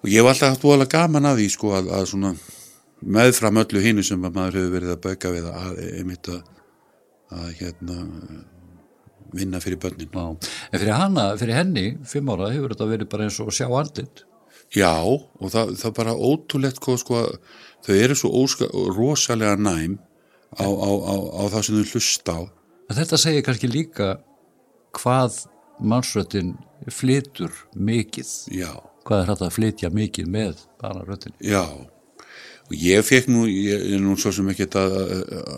og 0.00 0.08
ég 0.08 0.22
hef 0.22 0.30
alltaf 0.30 0.54
haft 0.54 0.64
voðalega 0.64 0.96
gaman 0.96 1.28
að 1.28 1.42
því 1.42 1.48
sko 1.52 1.74
að, 1.76 1.90
að 1.92 2.06
svona 2.14 2.32
meðfram 3.02 3.60
öllu 3.62 3.80
hinu 3.84 4.02
sem 4.06 4.24
að 4.26 4.34
maður 4.36 4.58
hefur 4.60 4.72
verið 4.76 4.94
að 4.94 5.02
bauka 5.06 5.30
við 5.34 5.46
að 5.50 5.78
einmitt 5.98 6.28
að, 6.32 6.40
að 7.36 7.52
hérna 7.60 7.96
vinna 9.32 9.60
fyrir 9.62 9.78
börnin 9.80 10.10
Já. 10.10 10.24
En 10.72 10.80
fyrir 10.82 10.96
hana, 10.98 11.28
fyrir 11.38 11.54
henni, 11.60 11.84
fimm 12.08 12.30
ára, 12.34 12.50
hefur 12.52 12.74
þetta 12.74 12.88
verið 12.90 13.10
bara 13.12 13.28
eins 13.28 13.38
og 13.42 13.52
sjá 13.54 13.68
andlit. 13.70 14.24
Já, 14.74 14.90
og 15.02 15.50
það, 15.50 15.72
það 15.80 15.94
bara 15.96 16.14
ótrúlegt 16.14 16.78
sko, 16.78 16.96
sko, 17.00 17.20
þau 17.86 17.94
eru 17.96 18.16
svo 18.18 18.30
óska, 18.42 18.68
rosalega 18.94 19.56
næm 19.58 19.96
á, 20.58 20.66
á, 20.66 20.90
á, 20.90 21.14
á 21.40 21.42
það 21.54 21.64
sem 21.66 21.78
þau 21.80 21.94
hlusta 21.94 22.34
á 22.38 22.40
En 22.90 22.96
þetta 22.98 23.18
segir 23.22 23.44
kannski 23.46 23.68
líka 23.70 24.06
hvað 24.98 25.44
mannsröttin 25.78 26.56
flytur 26.90 27.54
mikið. 27.78 28.30
Já, 28.50 28.72
Hvað 29.06 29.22
er 29.22 29.28
þetta 29.30 29.46
að 29.46 29.54
flytja 29.56 29.90
mikið 29.94 30.26
með 30.34 30.64
bara 30.82 31.04
röttin? 31.06 31.34
já 31.38 31.62
og 32.70 32.78
ég 32.78 33.02
fekk 33.02 33.26
nú, 33.32 33.44
ég 33.50 33.90
er 33.96 34.02
nú 34.02 34.14
svo 34.20 34.30
sem 34.34 34.48
ekki 34.52 34.68
að 34.78 34.96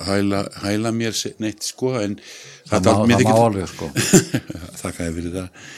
hæla, 0.09 0.47
hæla 0.65 0.93
mér 0.97 1.17
neitt 1.45 1.67
sko, 1.67 1.95
en 2.01 2.17
Það, 2.73 2.89
má, 2.89 3.07
mér 3.11 3.21
það 3.21 3.29
má 3.29 3.39
alveg 3.43 3.71
sko. 3.71 3.89
Þakkaði 4.83 5.15
fyrir 5.17 5.35
það. 5.35 5.69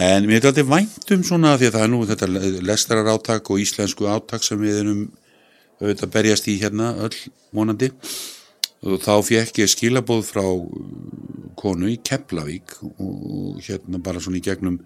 En 0.00 0.26
mér 0.28 0.40
er 0.40 0.48
alltaf 0.50 0.68
vænt 0.70 1.12
um 1.14 1.24
svona 1.26 1.54
því 1.58 1.68
að 1.68 1.76
það 1.76 1.84
er 1.84 1.92
nú 1.92 2.00
þetta 2.08 2.28
lestarar 2.66 3.10
átak 3.12 3.50
og 3.50 3.62
íslensku 3.62 4.08
átak 4.10 4.46
sem 4.46 4.60
við 4.62 4.80
erum 4.84 5.02
auðvitað 5.80 6.12
berjast 6.14 6.48
í 6.50 6.56
hérna 6.60 6.92
öll 7.06 7.16
vonandi 7.56 7.90
og 8.86 9.00
þá 9.02 9.12
fekk 9.26 9.60
ég 9.62 9.72
skilabóð 9.72 10.22
frá 10.28 10.44
konu 11.60 11.90
í 11.90 11.98
Keflavík 12.06 12.78
og, 12.94 13.60
hérna 13.66 14.00
bara 14.02 14.22
svona 14.22 14.40
í 14.40 14.44
gegnum 14.44 14.78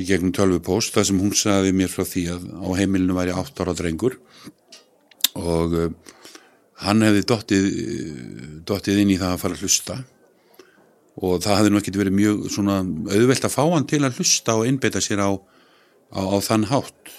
í 0.00 0.06
gegnum 0.08 0.32
tölvupóst 0.34 0.94
þar 0.94 1.08
sem 1.08 1.20
hún 1.20 1.34
sagði 1.36 1.74
mér 1.76 1.90
frá 1.92 2.04
því 2.08 2.26
að 2.34 2.46
á 2.52 2.68
heimilinu 2.78 3.16
væri 3.16 3.34
8 3.36 3.64
ára 3.64 3.74
drengur 3.76 4.18
og 5.38 5.76
uh, 5.78 5.88
hann 6.82 7.04
hefði 7.06 7.24
dottið, 7.30 7.68
dottið 8.68 9.02
inn 9.02 9.14
í 9.14 9.18
það 9.20 9.36
að 9.36 9.42
fara 9.44 9.58
að 9.58 9.64
hlusta. 9.64 9.98
Og 11.22 11.42
það 11.44 11.58
hefði 11.58 11.72
nú 11.72 11.80
ekkert 11.80 11.98
verið 12.00 12.16
mjög 12.16 12.46
svona 12.54 12.78
auðvelt 12.82 13.46
að 13.46 13.54
fá 13.54 13.64
hann 13.66 13.88
til 13.88 14.00
að 14.00 14.20
hlusta 14.20 14.56
og 14.58 14.68
einbeita 14.68 15.02
sér 15.04 15.20
á, 15.28 15.30
á, 15.32 16.20
á 16.24 16.36
þann 16.44 16.70
hátt. 16.70 17.12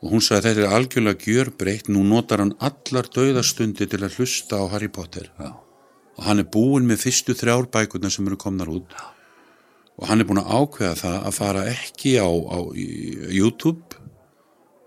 Og 0.00 0.14
hún 0.14 0.24
sagði 0.24 0.40
að 0.40 0.46
þetta 0.48 0.66
er 0.66 0.76
algjörlega 0.76 1.24
gjörbreytt, 1.26 1.88
nú 1.92 2.04
notar 2.08 2.40
hann 2.40 2.54
allar 2.60 3.08
dauðastundi 3.12 3.88
til 3.88 4.00
að 4.00 4.20
hlusta 4.20 4.60
á 4.60 4.64
Harry 4.72 4.88
Potter. 4.92 5.32
Já. 5.40 5.52
og 6.20 6.26
hann 6.28 6.42
er 6.42 6.48
búinn 6.52 6.84
með 6.88 7.06
fyrstu 7.06 7.32
þrjár 7.32 7.70
bækurnar 7.72 8.12
sem 8.12 8.26
eru 8.28 8.36
komnar 8.40 8.68
út. 8.68 8.92
Og 9.96 10.08
hann 10.08 10.20
er 10.20 10.28
búinn 10.28 10.42
að 10.42 10.52
ákveða 10.52 10.96
það 11.00 11.16
að 11.28 11.36
fara 11.36 11.62
ekki 11.70 12.12
á, 12.20 12.28
á 12.28 12.58
YouTube 12.76 13.99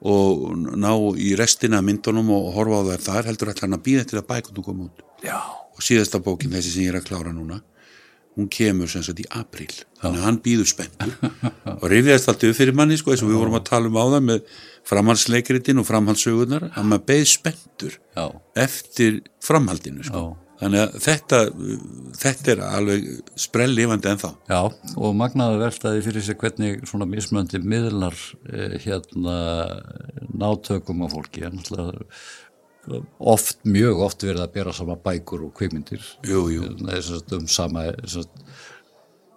og 0.04 0.56
ná 0.76 0.92
í 1.16 1.34
restina 1.40 1.82
myndunum 1.86 2.32
og 2.36 2.50
horfa 2.58 2.82
á 2.84 2.88
þær 2.92 3.06
þar 3.08 3.30
heldur 3.32 3.54
hann 3.62 3.78
að 3.78 3.86
býða 3.86 4.08
til 4.10 4.20
að 4.20 4.30
bækundum 4.32 4.66
koma 4.66 4.90
út 4.90 5.06
Já. 5.24 5.40
og 5.40 5.80
síðasta 5.84 6.20
bókin 6.24 6.52
þessi 6.52 6.74
sem 6.74 6.88
ég 6.88 6.94
er 6.94 7.00
að 7.00 7.08
klára 7.08 7.32
núna 7.32 7.62
hún 8.36 8.50
kemur 8.52 8.90
sem 8.90 9.04
sagt 9.06 9.22
í 9.22 9.28
april 9.30 9.70
þannig 10.02 10.20
að 10.20 10.26
hann 10.26 10.40
býður 10.44 10.70
spenntur 10.70 11.14
og 11.80 11.88
rifjaðist 11.92 12.32
alltaf 12.32 12.50
upp 12.50 12.60
fyrir 12.60 12.78
manni 12.78 12.98
sko 13.00 13.14
eins 13.14 13.24
og 13.24 13.32
við 13.32 13.42
vorum 13.44 13.60
að 13.60 13.68
tala 13.70 13.92
um 13.92 14.00
á 14.00 14.06
það 14.06 14.26
með 14.30 14.56
framhaldsleikritin 14.90 15.80
og 15.80 15.88
framhaldssögurnar 15.88 16.70
að 16.74 16.90
maður 16.90 17.06
beð 17.12 17.26
spenntur 17.32 18.00
Já. 18.18 18.26
eftir 18.66 19.22
framhaldinu 19.44 20.04
sko. 20.08 20.24
Þannig 20.62 20.84
að 20.84 20.98
þetta 21.04 21.40
þetta 22.20 22.54
er 22.54 22.64
alveg 22.68 23.08
sprell 23.40 23.72
lifandi 23.74 24.12
ennþá. 24.12 24.32
Já, 24.50 24.60
og 24.96 25.18
magnaði 25.20 25.62
verstaði 25.64 26.06
fyrir 26.06 26.26
sig 26.26 26.40
hvernig 26.42 26.84
svona 26.90 27.08
mismöndi 27.10 27.62
miðlar 27.64 28.18
eh, 28.50 28.78
hérna 28.84 29.38
nátökum 30.34 31.06
á 31.06 31.08
fólki. 31.14 31.46
Oft, 33.20 33.62
mjög 33.64 34.02
oft 34.04 34.26
verið 34.28 34.44
að 34.44 34.54
bera 34.58 34.76
sama 34.76 34.98
bækur 35.00 35.48
og 35.48 35.54
kvikmyndir. 35.58 36.04
Jú, 36.28 36.46
jú, 36.52 36.70
sem 36.84 37.04
sagt, 37.08 37.36
um 37.38 37.48
sama 37.48 37.88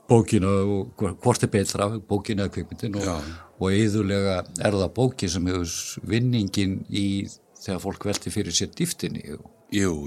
bókina 0.09 0.47
og 0.47 1.03
hvort 1.23 1.43
er 1.43 1.51
betra 1.51 1.89
bókina 1.99 2.47
eða 2.47 2.55
kvikmyndin 2.55 2.99
og, 3.01 3.33
og 3.59 3.75
eðulega 3.75 4.39
er 4.63 4.79
það 4.79 4.95
bóki 4.95 5.31
sem 5.31 5.49
hefur 5.51 6.07
vinningin 6.07 6.79
í 6.87 7.27
þegar 7.59 7.83
fólk 7.83 8.07
velti 8.07 8.31
fyrir 8.31 8.55
sér 8.55 8.71
dýftinni 8.77 9.25
jú, 9.27 9.41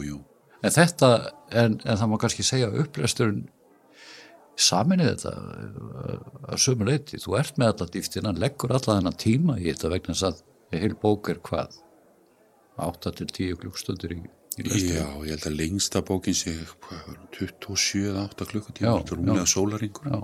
jú 0.05 0.19
En 0.59 0.75
þetta, 0.75 1.09
en, 1.55 1.79
en 1.85 1.99
það 2.01 2.11
má 2.11 2.17
kannski 2.19 2.43
segja 2.43 2.67
að 2.67 2.81
upplesturinn 2.83 3.45
saminni 4.59 5.05
þetta 5.07 5.31
uh, 5.39 6.17
að 6.51 6.63
sömu 6.65 6.87
leiti. 6.89 7.19
Þú 7.21 7.37
ert 7.39 7.59
með 7.61 7.73
alla 7.73 7.91
dýftina, 7.93 8.33
leggur 8.35 8.73
alla 8.75 8.97
þennan 8.97 9.19
tíma 9.19 9.55
í 9.59 9.69
þetta 9.69 9.93
vegna 9.93 10.15
þess 10.15 10.27
að 10.29 10.81
heil 10.81 10.97
bók 10.99 11.31
er 11.31 11.39
hvað? 11.45 11.79
8 12.79 13.15
til 13.19 13.27
10 13.27 13.57
klukkstundir 13.59 14.13
í, 14.15 14.19
í. 14.59 14.69
Já, 14.93 15.07
ég 15.25 15.33
held 15.33 15.47
að 15.49 15.57
lengsta 15.59 16.01
bókin 16.05 16.37
sé 16.37 16.53
hvað, 16.55 17.01
var 17.07 17.17
hún, 17.17 17.25
27 17.35 18.05
eða 18.11 18.23
8 18.29 18.47
klukkutíma 18.53 18.93
þetta 18.99 19.15
er 19.15 19.19
rúmlega 19.19 19.49
sólaringur 19.51 20.07
Já, 20.13 20.19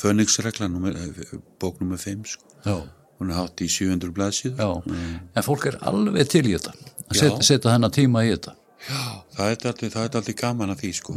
Föniksregla, 0.00 0.66
númer, 0.72 0.96
eh, 0.96 1.38
bók 1.60 1.80
nummer 1.82 2.00
5 2.00 2.24
sko. 2.24 2.78
hún 3.20 3.30
er 3.30 3.36
hátt 3.38 3.60
í 3.62 3.68
700 3.70 4.10
blaðsíður 4.16 4.58
já. 4.58 4.98
En 5.36 5.44
fólk 5.46 5.68
er 5.70 5.78
alveg 5.86 6.30
til 6.32 6.46
í 6.48 6.54
þetta. 6.56 6.72
Að 7.12 7.42
setja 7.46 7.70
þennan 7.70 7.94
tíma 7.94 8.24
í 8.26 8.32
þetta. 8.32 8.56
Já, 8.84 9.24
það 9.36 9.46
er 9.46 9.54
alltaf, 9.54 9.80
það 9.80 10.02
er 10.02 10.18
alltaf 10.20 10.38
gaman 10.38 10.74
að 10.74 10.84
því 10.84 10.92
sko. 10.98 11.16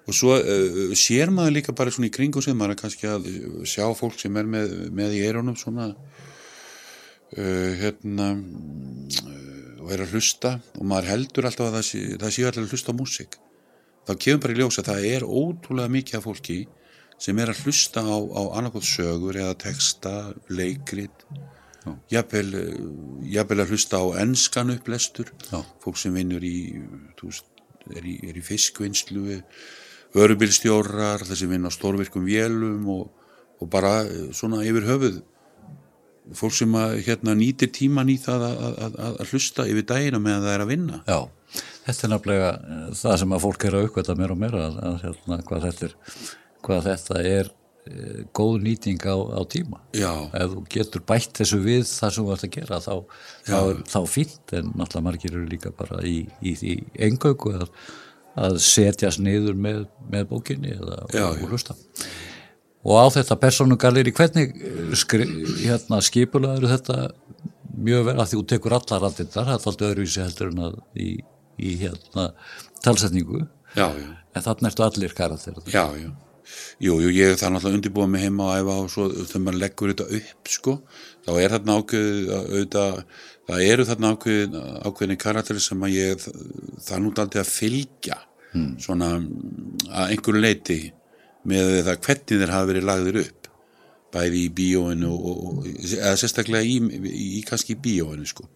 og 0.00 0.16
svo 0.16 0.36
uh, 0.36 0.94
sér 0.98 1.30
maður 1.32 1.56
líka 1.58 1.74
bara 1.76 1.92
svona 1.94 2.08
í 2.10 2.14
kringu 2.14 2.42
sem 2.44 2.56
maður 2.56 2.74
er 2.74 2.80
kannski 2.82 3.08
að 3.08 3.28
uh, 3.30 3.60
sjá 3.68 3.84
fólk 3.96 4.18
sem 4.20 4.36
er 4.36 4.48
með, 4.48 4.74
með 4.96 5.16
í 5.18 5.22
eyrunum 5.26 5.56
svona 5.60 5.90
uh, 5.94 7.70
hérna 7.80 8.32
uh, 8.36 9.40
og 9.80 9.94
er 9.94 10.04
að 10.04 10.16
hlusta 10.16 10.58
og 10.76 10.84
maður 10.88 11.12
heldur 11.14 11.48
alltaf 11.48 11.70
að 11.70 11.78
það 11.78 11.86
sé, 11.88 12.02
það 12.20 12.34
sé 12.36 12.44
allir 12.48 12.66
að 12.66 12.74
hlusta 12.74 12.92
á 12.92 12.98
músík. 13.00 13.38
Þá 14.08 14.12
kemur 14.24 14.42
bara 14.44 14.54
í 14.54 14.60
ljós 14.60 14.80
að 14.80 14.90
það 14.90 15.08
er 15.10 15.26
ótrúlega 15.26 15.94
mikið 15.96 16.18
af 16.18 16.26
fólki 16.26 16.58
sem 17.20 17.40
er 17.40 17.52
að 17.52 17.64
hlusta 17.64 18.04
á, 18.04 18.16
á 18.16 18.42
annarkoð 18.58 18.86
sögur 18.88 19.38
eða 19.40 19.56
texta, 19.60 20.14
leikrit 20.48 21.24
jafnvel, 22.12 22.54
eh, 22.60 22.80
jafnvel 23.34 23.64
að 23.64 23.74
hlusta 23.74 24.00
á 24.00 24.04
enskan 24.22 24.74
upplestur. 24.74 25.32
Já. 25.50 25.62
fólk 25.80 25.96
sem 25.96 26.14
vinnur 26.14 26.44
í, 26.44 26.82
er 27.96 28.04
í, 28.04 28.18
er 28.28 28.36
í 28.36 28.44
fiskvinnslu 28.44 29.40
örubilstjórar, 30.18 31.22
þessi 31.26 31.48
vinna 31.50 31.70
á 31.70 31.74
stórvirkum 31.74 32.26
vélum 32.26 32.88
og, 32.90 33.10
og 33.60 33.70
bara 33.70 34.00
eh, 34.06 34.30
svona 34.34 34.64
yfir 34.66 34.88
höfuð. 34.88 35.20
Fólk 36.36 36.54
sem 36.54 36.74
að 36.78 36.98
hérna 37.06 37.34
nýtir 37.34 37.72
tíman 37.74 38.10
í 38.12 38.16
það 38.20 38.44
að, 38.46 38.58
að, 38.66 38.80
að, 38.80 39.14
að 39.22 39.32
hlusta 39.32 39.66
yfir 39.66 39.86
dagina 39.88 40.20
meðan 40.22 40.44
það 40.44 40.56
er 40.56 40.64
að 40.64 40.70
vinna. 40.70 41.00
Já, 41.06 41.20
þetta 41.86 42.06
er 42.06 42.12
nefnilega 42.14 42.50
eh, 42.58 42.84
það 43.00 43.16
sem 43.22 43.34
að 43.36 43.46
fólk 43.46 43.66
er 43.66 43.78
að 43.78 43.86
aukvæta 43.86 44.18
meira 44.18 44.36
og 44.36 44.42
meira 44.42 44.66
að, 44.66 44.78
að, 44.90 45.00
hérna, 45.06 45.40
hvað, 45.48 45.66
þetta 45.68 45.88
er, 45.88 45.96
hvað 46.66 46.86
þetta 46.90 47.24
er 47.30 47.54
góð 48.36 48.56
nýting 48.64 49.02
á, 49.06 49.16
á 49.16 49.40
tíma. 49.50 49.80
Já, 49.96 50.10
ef 50.36 50.52
þú 50.54 50.62
getur 50.74 51.02
bætt 51.08 51.40
þessu 51.40 51.60
við 51.64 51.82
það 51.88 52.14
sem 52.14 52.26
þú 52.28 52.34
ert 52.36 52.46
að 52.46 52.54
gera 52.56 52.80
þá, 52.84 52.94
þá, 53.48 53.58
þá 53.92 53.98
fínt 54.12 54.54
en 54.58 54.70
náttúrulega 54.74 55.06
margir 55.08 55.34
eru 55.36 55.46
líka 55.50 55.72
bara 55.76 56.00
í, 56.06 56.16
í 56.42 56.54
því 56.60 56.74
engauku 57.08 57.54
að, 57.58 57.68
að 58.40 58.58
setjast 58.64 59.22
niður 59.24 59.58
með, 59.58 59.84
með 60.12 60.28
bókinni 60.32 60.74
eða 60.76 61.00
Já, 61.12 61.24
og 61.28 61.40
já. 61.42 61.48
hlusta. 61.50 61.76
Og 62.80 62.96
á 62.96 63.06
þetta 63.12 63.36
persónugaleri 63.42 64.12
hvernig 64.16 64.54
eh, 64.56 64.94
skri, 64.96 65.26
hérna, 65.66 65.98
skipulaður 66.04 66.70
þetta 66.70 66.98
mjög 67.76 68.06
vel? 68.08 68.16
Að 68.16 68.30
því 68.30 68.38
þú 68.38 68.46
tekur 68.54 68.76
allar 68.78 69.04
randindar, 69.04 69.44
það 69.44 69.52
er 69.52 69.58
alltaf 69.58 69.84
öðruvísi 69.90 70.22
heldur 70.24 70.48
en 70.54 70.62
að 70.70 70.78
í, 70.96 71.10
í 71.60 71.74
hérna 71.82 72.30
talsetningu. 72.84 73.44
Já, 73.76 73.86
já, 73.94 74.08
en 74.34 74.44
þannig 74.46 74.70
ertu 74.72 74.82
allir 74.86 75.12
karakter 75.14 75.60
já, 75.70 75.84
já. 76.00 76.08
Jú, 76.80 76.96
jú, 77.04 77.10
ég 77.12 77.34
er 77.34 77.40
það 77.40 77.54
náttúrulega 77.54 77.78
undirbúið 77.78 78.12
mig 78.12 78.24
heima 78.24 78.46
og 78.46 78.60
æfa 78.60 78.76
og 78.84 78.88
svo 78.92 79.08
þegar 79.16 79.42
maður 79.44 79.60
leggur 79.60 79.92
þetta 79.92 80.06
upp, 80.18 80.52
sko, 80.54 80.76
þá 81.26 81.30
er 81.34 81.54
þarna 81.54 81.76
ákveðið, 81.80 82.30
auðvitað, 82.36 83.02
það 83.50 83.64
eru 83.66 83.86
þarna 83.90 84.12
ákveðin, 84.14 84.56
ákveðinni 84.88 85.18
karakteri 85.24 85.64
sem 85.64 85.84
að 85.86 85.96
ég, 85.96 86.24
það 86.86 87.02
nút 87.04 87.20
aldrei 87.24 87.42
að 87.42 87.52
fylgja, 87.52 88.18
svona 88.82 89.12
að 89.90 90.14
einhverju 90.16 90.42
leiti 90.42 90.80
með 91.50 91.76
það 91.86 92.00
hvernig 92.06 92.40
þeir 92.40 92.54
hafa 92.54 92.70
verið 92.70 92.88
lagðir 92.88 93.20
upp, 93.24 93.50
bæði 94.10 94.40
í 94.42 94.48
bíóinu 94.58 95.10
og, 95.10 95.44
og, 95.50 95.68
eða 95.84 96.16
sérstaklega 96.18 96.66
í, 96.66 96.80
í, 96.98 97.26
í 97.38 97.44
kannski 97.46 97.76
í 97.76 97.82
bíóinu, 97.84 98.26
sko. 98.26 98.48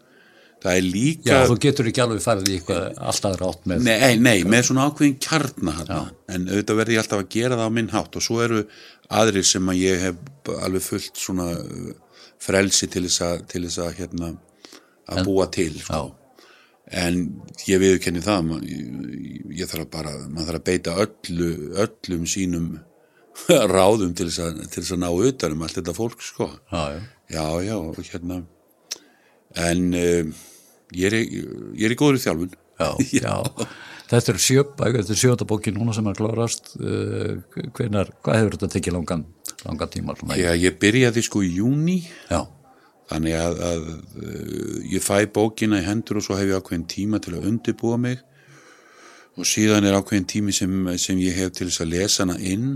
Það 0.64 0.78
er 0.78 0.86
líka... 0.88 1.28
Já, 1.28 1.38
þú 1.44 1.54
getur 1.60 1.88
ekki 1.90 2.00
alveg 2.00 2.20
farið 2.24 2.46
í 2.48 2.54
eitthvað 2.56 3.00
alltaf 3.10 3.34
rátt 3.36 3.66
með 3.68 3.82
Nei, 3.84 4.14
nei, 4.16 4.38
með 4.48 4.62
svona 4.70 4.86
ákveðin 4.88 5.18
kjarna 5.20 5.74
hana. 5.76 5.98
en 6.32 6.46
auðvitað 6.48 6.78
verði 6.78 6.94
ég 6.94 7.02
alltaf 7.02 7.20
að 7.20 7.26
gera 7.34 7.58
það 7.60 7.68
á 7.68 7.76
minn 7.76 7.90
hátt 7.92 8.16
og 8.16 8.24
svo 8.24 8.38
eru 8.40 8.62
aðrir 9.20 9.44
sem 9.44 9.68
að 9.68 9.80
ég 9.82 10.04
hef 10.06 10.48
alveg 10.64 10.84
fullt 10.86 11.20
svona 11.20 11.48
uh, 11.60 11.90
frelsi 12.40 12.88
til 12.94 13.02
þess 13.04 13.24
að, 13.26 13.42
til 13.52 13.62
þess 13.66 13.82
að 13.84 13.98
hérna, 13.98 14.30
að 15.12 15.20
búa 15.28 15.46
til 15.52 15.68
sko. 15.82 16.00
en 17.04 17.20
ég 17.68 17.84
viðurkenni 17.84 18.24
það 18.24 18.54
ég, 18.64 18.88
ég 19.60 19.68
þarf 19.68 19.90
bara, 19.92 20.16
maður 20.30 20.48
þarf 20.48 20.62
að 20.62 20.66
beita 20.70 20.96
öllu, 21.04 21.50
öllum 21.84 22.24
sínum 22.24 22.72
ráðum 23.76 24.16
til 24.16 24.30
þess 24.30 24.40
að, 24.46 24.64
til 24.64 24.80
þess 24.80 24.96
að 24.96 25.04
ná 25.04 25.12
utan 25.28 25.58
um 25.58 25.68
allt 25.68 25.76
þetta 25.82 25.96
fólk 26.00 26.24
sko 26.24 26.48
Já, 26.72 26.82
já. 26.96 27.04
já, 27.36 27.46
já, 27.68 27.78
hérna 28.14 28.42
en 29.54 29.86
uh, 29.94 30.34
ég, 30.98 31.08
er, 31.10 31.18
ég 31.74 31.88
er 31.88 31.94
í 31.94 31.98
góður 31.98 32.20
í 32.20 32.24
þjálfun 32.24 32.54
Já, 32.80 32.90
já. 33.14 33.34
Þetta 34.04 34.32
er 34.34 34.40
sjöbæk, 34.42 34.96
þetta 34.98 35.14
er 35.14 35.18
sjöta 35.18 35.46
bókin 35.48 35.78
núna 35.78 35.94
sem 35.96 36.08
er 36.10 36.18
klárast. 36.18 36.74
Uh, 36.76 37.38
hvenar, 37.76 38.10
hvað 38.24 38.40
hefur 38.40 38.56
þetta 38.56 38.68
tekið 38.74 38.96
langan, 38.98 39.24
langan 39.64 39.92
tíma? 39.94 40.16
Já, 40.36 40.50
ég 40.58 40.76
byrjaði 40.82 41.24
sko 41.24 41.44
í 41.46 41.54
júni 41.56 42.00
þannig 43.08 43.36
að, 43.38 43.62
að 43.70 43.86
uh, 43.88 44.78
ég 44.92 45.04
fæ 45.04 45.24
bókina 45.32 45.80
í 45.80 45.86
hendur 45.86 46.20
og 46.20 46.26
svo 46.26 46.38
hef 46.38 46.50
ég 46.50 46.60
ákveðin 46.60 46.88
tíma 46.90 47.20
til 47.22 47.36
að 47.38 47.48
undirbúa 47.50 48.00
mig 48.00 48.20
og 49.34 49.48
síðan 49.48 49.88
er 49.88 49.96
ákveðin 49.98 50.28
tími 50.30 50.54
sem, 50.56 50.74
sem 51.00 51.18
ég 51.22 51.38
hef 51.38 51.54
til 51.56 51.70
þess 51.70 51.84
að 51.84 51.94
lesa 51.94 52.24
hana 52.24 52.36
inn 52.40 52.68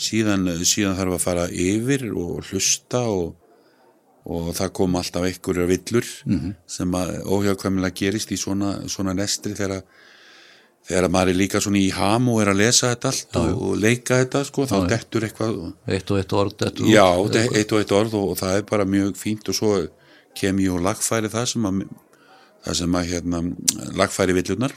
síðan, 0.00 0.48
síðan 0.66 0.98
þarf 0.98 1.16
að 1.16 1.24
fara 1.24 1.46
yfir 1.50 2.08
og 2.10 2.42
hlusta 2.50 3.04
og, 3.10 3.32
og 4.24 4.52
það 4.54 4.72
kom 4.78 4.96
alltaf 4.96 5.26
einhverjar 5.26 5.66
villur 5.70 6.06
-hmm. 6.06 6.54
sem 6.66 6.94
að 6.94 7.22
óhjákvæmlega 7.24 7.94
gerist 7.94 8.32
í 8.32 8.38
svona, 8.38 8.88
svona 8.88 9.14
nestri 9.14 9.54
þegar 9.54 9.82
þegar 10.86 11.08
maður 11.14 11.30
er 11.30 11.38
líka 11.38 11.60
svona 11.62 11.78
í 11.78 11.90
ham 11.94 12.28
og 12.28 12.40
er 12.42 12.50
að 12.52 12.60
lesa 12.62 12.90
þetta 12.90 13.08
allt 13.08 13.36
og, 13.36 13.62
og 13.62 13.76
leika 13.78 14.18
þetta 14.22 14.44
sko, 14.44 14.66
þá 14.66 14.88
dettur 14.90 15.26
eitthvað 15.26 15.58
eitt 15.86 16.10
og 16.10 16.18
eitt 16.18 16.32
orð. 16.32 16.56
Þetta 16.58 16.88
Já, 16.90 17.06
er 17.38 17.58
eitt 17.60 17.72
og 17.72 17.82
eitt 17.82 17.92
orð 17.92 18.14
og, 18.18 18.30
og 18.32 18.38
það 18.38 18.56
er 18.56 18.62
bara 18.72 18.84
mjög 18.84 19.14
fínt 19.20 19.48
og 19.48 19.58
svo 19.58 19.72
kem 20.38 20.58
ég 20.58 20.74
og 20.74 20.82
lagfæri 20.82 21.30
það 21.30 21.46
sem 21.54 21.68
að, 21.68 21.82
það 22.66 22.78
sem 22.80 22.98
að 22.98 23.10
hérna, 23.12 23.42
lagfæri 24.00 24.36
villunar 24.38 24.74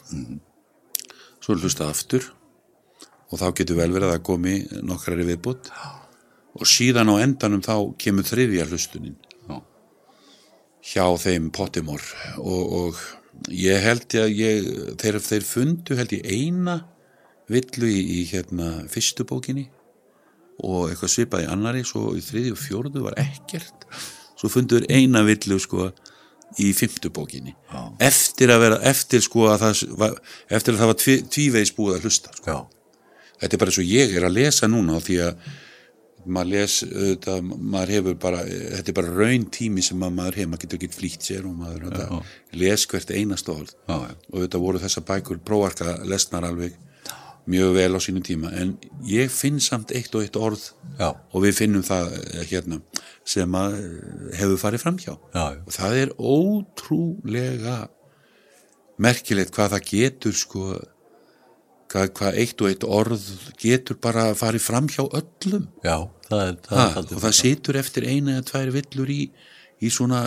svo 1.42 1.56
er 1.56 1.62
hlusta 1.62 1.90
aftur 1.90 2.32
og 3.32 3.42
þá 3.42 3.48
getur 3.58 3.80
vel 3.80 3.92
verið 3.94 4.14
að 4.14 4.26
komi 4.26 4.56
nokkrar 4.86 5.22
í 5.22 5.30
viðbútt 5.32 5.72
og 6.56 6.70
síðan 6.70 7.12
á 7.12 7.16
endanum 7.24 7.64
þá 7.66 7.76
kemur 8.02 8.28
þriðja 8.28 8.68
hlustunin 8.70 9.18
Já. 9.18 9.25
Hjá 10.86 11.06
þeim 11.22 11.50
Pottimor 11.56 12.04
og, 12.38 12.74
og 12.80 13.52
ég 13.52 13.82
held 13.84 14.18
að 14.20 14.34
ég, 14.38 14.68
þeir, 15.02 15.20
þeir 15.24 15.48
fundu 15.48 15.98
held 15.98 16.14
ég 16.16 16.28
eina 16.30 16.80
villu 17.52 17.90
í, 17.90 18.02
í 18.20 18.22
hérna 18.32 18.72
fyrstu 18.92 19.26
bókinni 19.28 19.68
og 20.64 20.90
eitthvað 20.90 21.12
svipað 21.12 21.46
í 21.46 21.50
annari 21.52 21.84
svo 21.88 22.14
í 22.16 22.24
þriði 22.24 22.54
og 22.56 22.62
fjórðu 22.62 23.04
var 23.06 23.18
ekkert 23.22 23.88
svo 24.36 24.52
fundur 24.52 24.86
eina 24.90 25.24
villu 25.28 25.58
sko 25.62 25.90
í 26.62 26.72
fymtu 26.78 27.10
bókinni 27.14 27.56
Já. 27.72 27.82
eftir 28.08 28.54
að 28.54 28.64
vera, 28.64 28.80
eftir 28.88 29.24
sko 29.26 29.50
að 29.52 29.66
það 29.66 29.84
var, 30.00 30.16
eftir 30.48 30.76
að 30.76 30.82
það 30.82 30.92
var 30.92 31.00
tví, 31.02 31.16
tvívegis 31.36 31.76
búið 31.76 31.98
að 31.98 32.08
hlusta 32.08 32.34
sko. 32.38 32.58
Þetta 33.42 33.56
er 33.56 33.62
bara 33.62 33.74
eins 33.74 33.82
og 33.82 33.90
ég 33.90 34.14
er 34.16 34.28
að 34.28 34.38
lesa 34.38 34.70
núna 34.72 35.02
því 35.04 35.18
að 35.26 35.48
maður 36.26 36.52
les 36.52 36.78
auðvitað, 36.86 37.52
maður 37.76 37.94
hefur 37.96 38.18
bara 38.26 38.42
þetta 38.48 38.92
er 38.92 38.98
bara 38.98 39.14
raun 39.20 39.46
tími 39.54 39.84
sem 39.86 40.02
að 40.06 40.18
maður 40.18 40.40
hefur 40.40 40.52
maður 40.54 40.66
getur 40.66 40.80
ekki 40.80 40.98
flýtt 41.00 41.28
sér 41.30 41.46
og 41.46 41.56
maður 41.60 41.86
auðvitað, 41.86 42.34
les 42.64 42.88
hvert 42.92 43.14
einast 43.14 43.52
já, 43.52 43.62
já. 43.88 44.16
og 44.32 44.42
þetta 44.42 44.64
voru 44.66 44.82
þessar 44.84 45.08
bækur 45.12 45.44
prófarka 45.46 45.98
lesnar 46.10 46.48
alveg 46.50 46.80
mjög 47.46 47.76
vel 47.78 47.94
á 47.94 48.00
sínum 48.02 48.24
tíma 48.26 48.50
en 48.58 48.74
ég 49.06 49.30
finn 49.30 49.60
samt 49.62 49.94
eitt 49.94 50.14
og 50.18 50.26
eitt 50.26 50.38
orð 50.38 50.64
Já. 50.98 51.14
og 51.14 51.44
við 51.44 51.60
finnum 51.60 51.86
það 51.86 52.16
eh, 52.18 52.42
hérna 52.50 52.80
sem 53.26 53.58
að 53.58 53.78
hefur 54.40 54.62
farið 54.62 54.86
framhjá 54.86 55.14
Já, 55.14 55.46
já. 55.54 55.62
og 55.62 55.76
það 55.76 56.00
er 56.02 56.14
ótrúlega 56.18 57.78
merkilegt 58.98 59.54
hvað 59.54 59.76
það 59.76 59.88
getur 59.92 60.38
sko 60.40 60.66
hvað, 61.92 62.12
hvað 62.18 62.40
eitt 62.42 62.64
og 62.64 62.72
eitt 62.72 62.88
orð 62.98 63.28
getur 63.62 64.00
bara 64.02 64.32
farið 64.38 64.66
framhjá 64.66 65.06
öllum 65.06 65.70
Já, 65.86 65.98
það 66.30 66.44
er, 66.50 66.56
það 66.70 66.80
ha, 66.82 67.04
og 67.06 67.22
það 67.26 67.36
situr 67.42 67.80
eftir 67.82 68.08
eina 68.10 68.38
eða 68.38 68.48
tvær 68.52 68.72
villur 68.76 69.12
í, 69.14 69.22
í 69.86 69.92
svona 69.94 70.24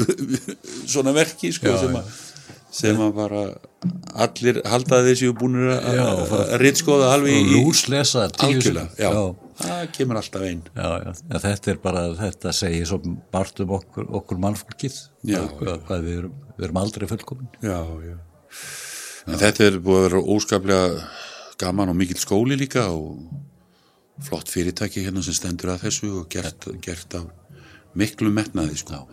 svona 0.92 1.12
verki 1.16 1.52
sko, 1.54 1.72
Já, 1.72 1.78
sem, 1.84 1.96
að, 2.00 2.10
sem 2.76 3.00
að 3.06 3.12
bara 3.16 3.42
allir 4.26 4.60
halda 4.68 4.98
þessi 5.06 5.30
og 5.30 5.38
búinir 5.40 5.70
að- 5.76 6.54
ritskoða 6.62 7.12
alveg 7.16 7.38
í 7.38 7.54
lúslesa 7.54 8.26
það 9.56 9.86
kemur 9.96 10.18
alltaf 10.20 10.42
einn. 10.44 10.58
Þetta 10.76 11.70
er 11.72 11.78
bara, 11.80 12.02
þetta 12.18 12.52
segir 12.52 12.84
svo 12.90 12.98
margt 13.32 13.62
um 13.64 13.70
okkur, 13.78 14.04
okkur 14.20 14.40
mannfólkið, 14.42 14.98
Já, 15.24 15.40
hvað, 15.56 15.78
hvað 15.88 16.02
við, 16.04 16.18
erum, 16.20 16.34
við 16.58 16.66
erum 16.68 16.80
aldrei 16.82 17.08
fullkomin. 17.08 17.48
já, 17.64 17.78
já. 18.04 18.16
En 19.26 19.40
þetta 19.40 19.64
er 19.66 19.78
búið 19.82 19.96
að 19.98 20.04
vera 20.06 20.20
óskaplega 20.36 21.06
gaman 21.58 21.90
og 21.90 21.96
mikill 21.98 22.20
skóli 22.20 22.54
líka 22.60 22.84
og 22.92 23.16
flott 24.24 24.50
fyrirtæki 24.52 25.04
hérna 25.04 25.22
sem 25.24 25.36
stendur 25.36 25.74
að 25.74 25.86
þessu 25.86 26.10
og 26.22 26.28
gert, 26.32 26.68
gert 26.84 27.18
af 27.18 27.26
miklu 27.96 28.30
metnaði 28.32 28.80
sko. 28.80 29.04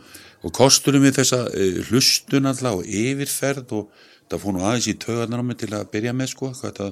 og 0.43 0.51
kosturum 0.55 1.03
við 1.03 1.19
þessa 1.21 1.45
eh, 1.55 1.79
hlustun 1.89 2.49
alltaf 2.49 2.81
og 2.81 2.87
yfirferð 2.87 3.75
og 3.79 3.91
það 4.31 4.41
fór 4.43 4.55
nú 4.55 4.63
aðeins 4.63 4.89
í 4.91 4.97
taugarnar 4.99 5.43
á 5.43 5.45
mig 5.47 5.59
til 5.61 5.71
að 5.75 5.89
byrja 5.93 6.13
með 6.15 6.33
sko, 6.33 6.51
hvað 6.51 6.63
þetta 6.63 6.89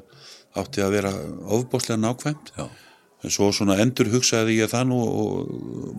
átti 0.62 0.84
að 0.84 0.94
vera 0.96 1.12
ofbóðslega 1.58 2.00
nákvæmt. 2.00 2.52
Já, 2.58 2.66
en 3.24 3.34
svo 3.34 3.52
svona 3.56 3.78
endur 3.82 4.10
hugsaði 4.12 4.60
ég 4.60 4.72
það 4.72 4.88
nú 4.92 5.00
og 5.06 5.52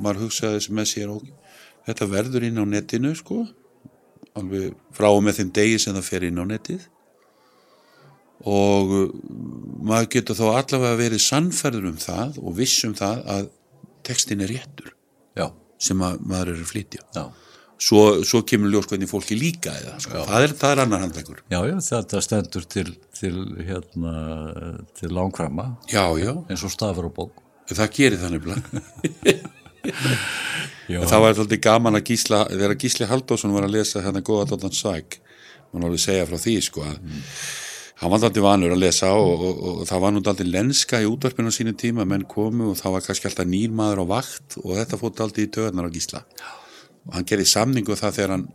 maður 0.02 0.26
hugsaði 0.26 0.58
þessi 0.58 0.76
með 0.76 0.88
sér 0.90 1.12
og 1.14 1.26
þetta 1.86 2.08
verður 2.10 2.46
inn 2.48 2.60
á 2.60 2.64
netinu 2.68 3.12
sko 3.18 3.44
alveg 4.38 4.74
frá 4.96 5.10
og 5.10 5.22
með 5.24 5.40
þeim 5.40 5.52
degi 5.58 5.78
sem 5.82 5.96
það 5.96 6.08
fer 6.08 6.26
inn 6.28 6.40
á 6.40 6.44
netið 6.48 6.86
og 8.48 8.94
uh, 8.96 9.04
maður 9.86 10.08
getur 10.16 10.38
þá 10.38 10.46
allavega 10.50 10.98
verið 10.98 11.22
sannferður 11.24 11.90
um 11.92 12.00
það 12.00 12.40
og 12.42 12.56
viss 12.58 12.82
um 12.88 12.96
það 12.98 13.22
að 13.36 13.48
textin 14.06 14.42
er 14.42 14.50
réttur 14.50 14.92
já, 15.38 15.46
sem 15.78 16.02
að 16.02 16.20
maður 16.26 16.52
er 16.54 16.60
að 16.64 16.70
flytja. 16.72 17.04
Já. 17.14 17.24
svo, 17.78 18.02
svo 18.26 18.42
kemur 18.48 18.72
ljós 18.72 18.88
hvernig 18.90 19.10
fólki 19.10 19.38
líka 19.38 19.74
eða, 19.78 19.94
sko. 20.02 20.24
það, 20.26 20.48
er, 20.48 20.56
það 20.58 20.74
er 20.74 20.84
annar 20.86 21.04
handlegur 21.06 21.42
Já, 21.46 21.60
já, 21.70 21.76
þetta 21.88 22.24
stendur 22.26 22.68
til, 22.74 22.88
til, 23.18 23.34
hérna, 23.62 24.14
til 24.98 25.14
langframa, 25.14 25.72
já, 25.90 26.04
já, 26.18 26.34
eins 26.48 26.66
og 26.66 26.74
stafur 26.74 27.10
og 27.10 27.16
bók. 27.18 27.42
það 27.70 27.98
gerir 27.98 28.18
En 30.92 31.08
það 31.08 31.22
var 31.22 31.32
alltaf 31.32 31.60
gaman 31.62 31.98
að 31.98 32.10
gísla, 32.12 32.44
þegar 32.50 32.76
Gísli 32.78 33.06
Halldórsson 33.08 33.54
var 33.54 33.66
að 33.66 33.76
lesa 33.78 34.02
hérna 34.04 34.22
góða 34.22 34.52
dottan 34.52 34.74
sæk, 34.76 35.16
mann 35.72 35.86
alveg 35.88 36.02
segja 36.02 36.26
frá 36.28 36.38
því 36.38 36.54
sko 36.62 36.84
að 36.86 36.98
hann 38.02 38.10
var 38.10 38.18
alltaf 38.18 38.42
vanur 38.42 38.74
að 38.74 38.82
lesa 38.82 39.12
og, 39.14 39.28
og, 39.32 39.50
og, 39.52 39.76
og 39.82 39.86
það 39.86 40.00
var 40.02 40.12
nú 40.12 40.22
alltaf 40.22 40.48
lenska 40.48 40.98
í 41.02 41.06
útvarpinu 41.06 41.52
á 41.52 41.54
sínu 41.54 41.76
tíma, 41.78 42.06
menn 42.08 42.26
komu 42.26 42.72
og 42.72 42.80
það 42.80 42.96
var 42.96 43.04
kannski 43.06 43.30
alltaf 43.30 43.46
nýr 43.46 43.76
maður 43.78 44.02
á 44.02 44.06
vakt 44.16 44.58
og 44.62 44.74
þetta 44.74 44.98
fótt 44.98 45.22
alltaf 45.22 45.44
í 45.44 45.52
töðnar 45.54 45.86
á 45.86 45.94
Gísla. 45.94 46.24
Og 47.06 47.14
hann 47.14 47.28
gerði 47.30 47.46
samningu 47.52 47.94
það 47.98 48.18
þegar 48.18 48.34
hann 48.36 48.48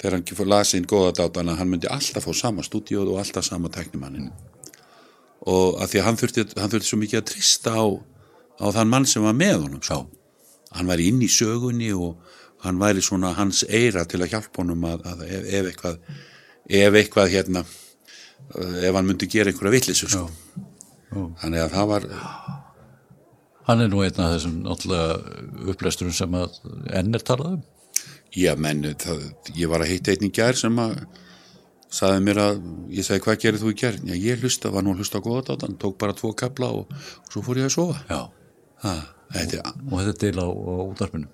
þegar 0.00 0.16
hann 0.16 0.38
fór 0.38 0.48
lasið 0.48 0.80
inn 0.80 0.88
góða 0.88 1.16
dátan 1.18 1.50
að 1.52 1.60
hann 1.60 1.72
myndi 1.74 1.90
alltaf 1.90 2.24
fá 2.24 2.32
sama 2.36 2.64
stúdíóð 2.64 3.10
og 3.12 3.20
alltaf 3.20 3.44
sama 3.44 3.68
tæknimannin 3.74 4.30
og 5.50 5.80
að 5.80 5.92
því 5.92 6.00
að 6.00 6.06
hann 6.06 6.18
þurfti, 6.20 6.44
hann 6.60 6.72
þurfti 6.72 6.88
svo 6.88 6.98
mikið 7.00 7.20
að 7.20 7.28
trista 7.30 7.74
á, 7.76 7.86
á 8.60 8.66
þann 8.76 8.90
mann 8.92 9.06
sem 9.08 9.24
var 9.24 9.36
með 9.36 9.62
honum 9.64 9.82
sko. 9.84 10.02
Hann 10.76 10.90
væri 10.90 11.08
inn 11.10 11.22
í 11.24 11.28
sögunni 11.32 11.90
og 11.96 12.20
hann 12.64 12.80
væri 12.80 13.02
svona 13.04 13.32
hans 13.38 13.62
eira 13.64 14.04
til 14.04 14.20
að 14.20 14.34
hjálpa 14.34 14.60
honum 14.62 14.84
að, 14.88 15.06
að 15.08 15.22
ef, 15.26 15.46
ef 15.48 15.70
eitthvað 15.70 15.96
ef 16.80 16.98
eitthvað 17.00 17.32
hérna 17.32 17.64
ef 18.82 18.94
hann 18.96 19.06
myndi 19.08 19.28
gera 19.30 19.52
einhverja 19.52 19.76
vitlisur 19.76 20.10
sko. 20.12 20.26
Þannig 21.40 21.64
að 21.64 21.72
það 21.74 21.88
var 21.90 22.06
hann 23.70 23.82
er 23.84 23.90
nú 23.92 24.00
einn 24.02 24.18
af 24.22 24.32
þessum 24.34 24.60
náttúrulega 24.64 25.68
upplæsturum 25.70 26.14
sem 26.16 26.36
að 26.38 26.56
enn 26.98 27.14
er 27.14 27.22
talað 27.26 27.56
um. 27.58 27.64
já 28.34 28.52
menn, 28.58 28.82
það, 28.98 29.24
ég 29.58 29.70
var 29.70 29.84
að 29.84 29.92
hitta 29.92 30.12
einn 30.14 30.26
í 30.26 30.30
gær 30.34 30.58
sem 30.58 30.78
að 30.82 30.96
saði 31.90 32.20
mér 32.22 32.38
að, 32.38 32.60
ég 32.94 33.06
sagði 33.06 33.22
hvað 33.24 33.38
gerir 33.44 33.60
þú 33.62 33.70
í 33.72 33.78
gær 33.78 33.96
já 34.06 34.14
ég 34.14 34.42
hlusta, 34.44 34.70
var 34.70 34.84
nú 34.86 34.92
að 34.94 35.02
hlusta 35.02 35.18
á 35.18 35.26
góða 35.26 35.42
dátan 35.50 35.74
tók 35.82 35.96
bara 35.98 36.14
tvo 36.18 36.30
kapla 36.38 36.68
og, 36.80 36.90
og 36.90 37.32
svo 37.34 37.42
fór 37.46 37.58
ég 37.62 37.66
að 37.70 37.74
sofa 37.74 37.98
Já, 38.10 38.20
ha, 38.84 38.94
þetta 39.34 39.58
er 39.58 39.72
og 39.90 39.96
þetta 39.98 40.12
er 40.14 40.20
til 40.22 40.34
á, 40.42 40.46
á 40.46 40.74
útarpinu. 40.86 41.28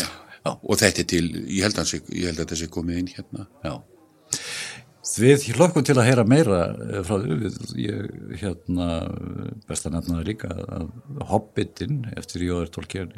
já. 0.00 0.06
Já. 0.44 0.52
og 0.56 0.80
þetta 0.80 1.04
er 1.04 1.08
til, 1.12 1.24
ég 1.44 1.64
held 1.68 1.80
að, 1.84 1.94
ég 2.16 2.28
held 2.32 2.44
að 2.44 2.56
sé 2.62 2.68
komið 2.72 3.02
inn 3.02 3.12
hérna 3.16 3.48
Já. 3.64 3.74
Við 5.16 5.46
hlökkum 5.56 5.84
til 5.86 5.96
að 5.96 6.08
heyra 6.10 6.24
meira 6.28 6.62
eh, 6.68 7.02
frá 7.06 7.22
því, 7.22 7.86
hérna, 8.40 8.88
best 9.68 9.88
að 9.88 9.96
nefna 9.96 10.18
það 10.18 10.26
líka 10.28 10.50
að 10.52 10.88
Hobbitin 11.30 12.02
eftir 12.18 12.44
Jóður 12.48 12.72
Tolkien 12.76 13.14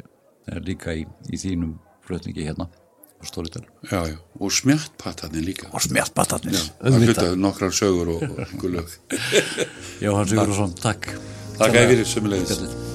er 0.51 0.61
líka 0.65 0.95
í, 0.97 1.03
í 1.29 1.41
þínum 1.41 1.75
flutningi 2.05 2.47
hérna 2.47 2.69
á 2.71 3.23
Stóriðal. 3.27 3.65
já, 3.85 3.99
já. 4.09 4.15
og 4.39 4.53
smjartpatarnir 4.55 5.45
líka. 5.45 5.69
Og 5.75 5.83
smjartbatarnir, 5.85 6.71
það 6.81 7.03
hluta 7.05 7.27
nokkrar 7.37 7.75
sögur 7.75 8.15
og, 8.15 8.23
og 8.25 8.39
einhver 8.47 8.77
lög. 8.79 8.95
Jóhann 10.05 10.31
Sigurðarsson, 10.31 10.73
takk. 10.81 11.11
Takk 11.59 11.77
fyrir 11.77 12.09
sömulegis 12.09 12.90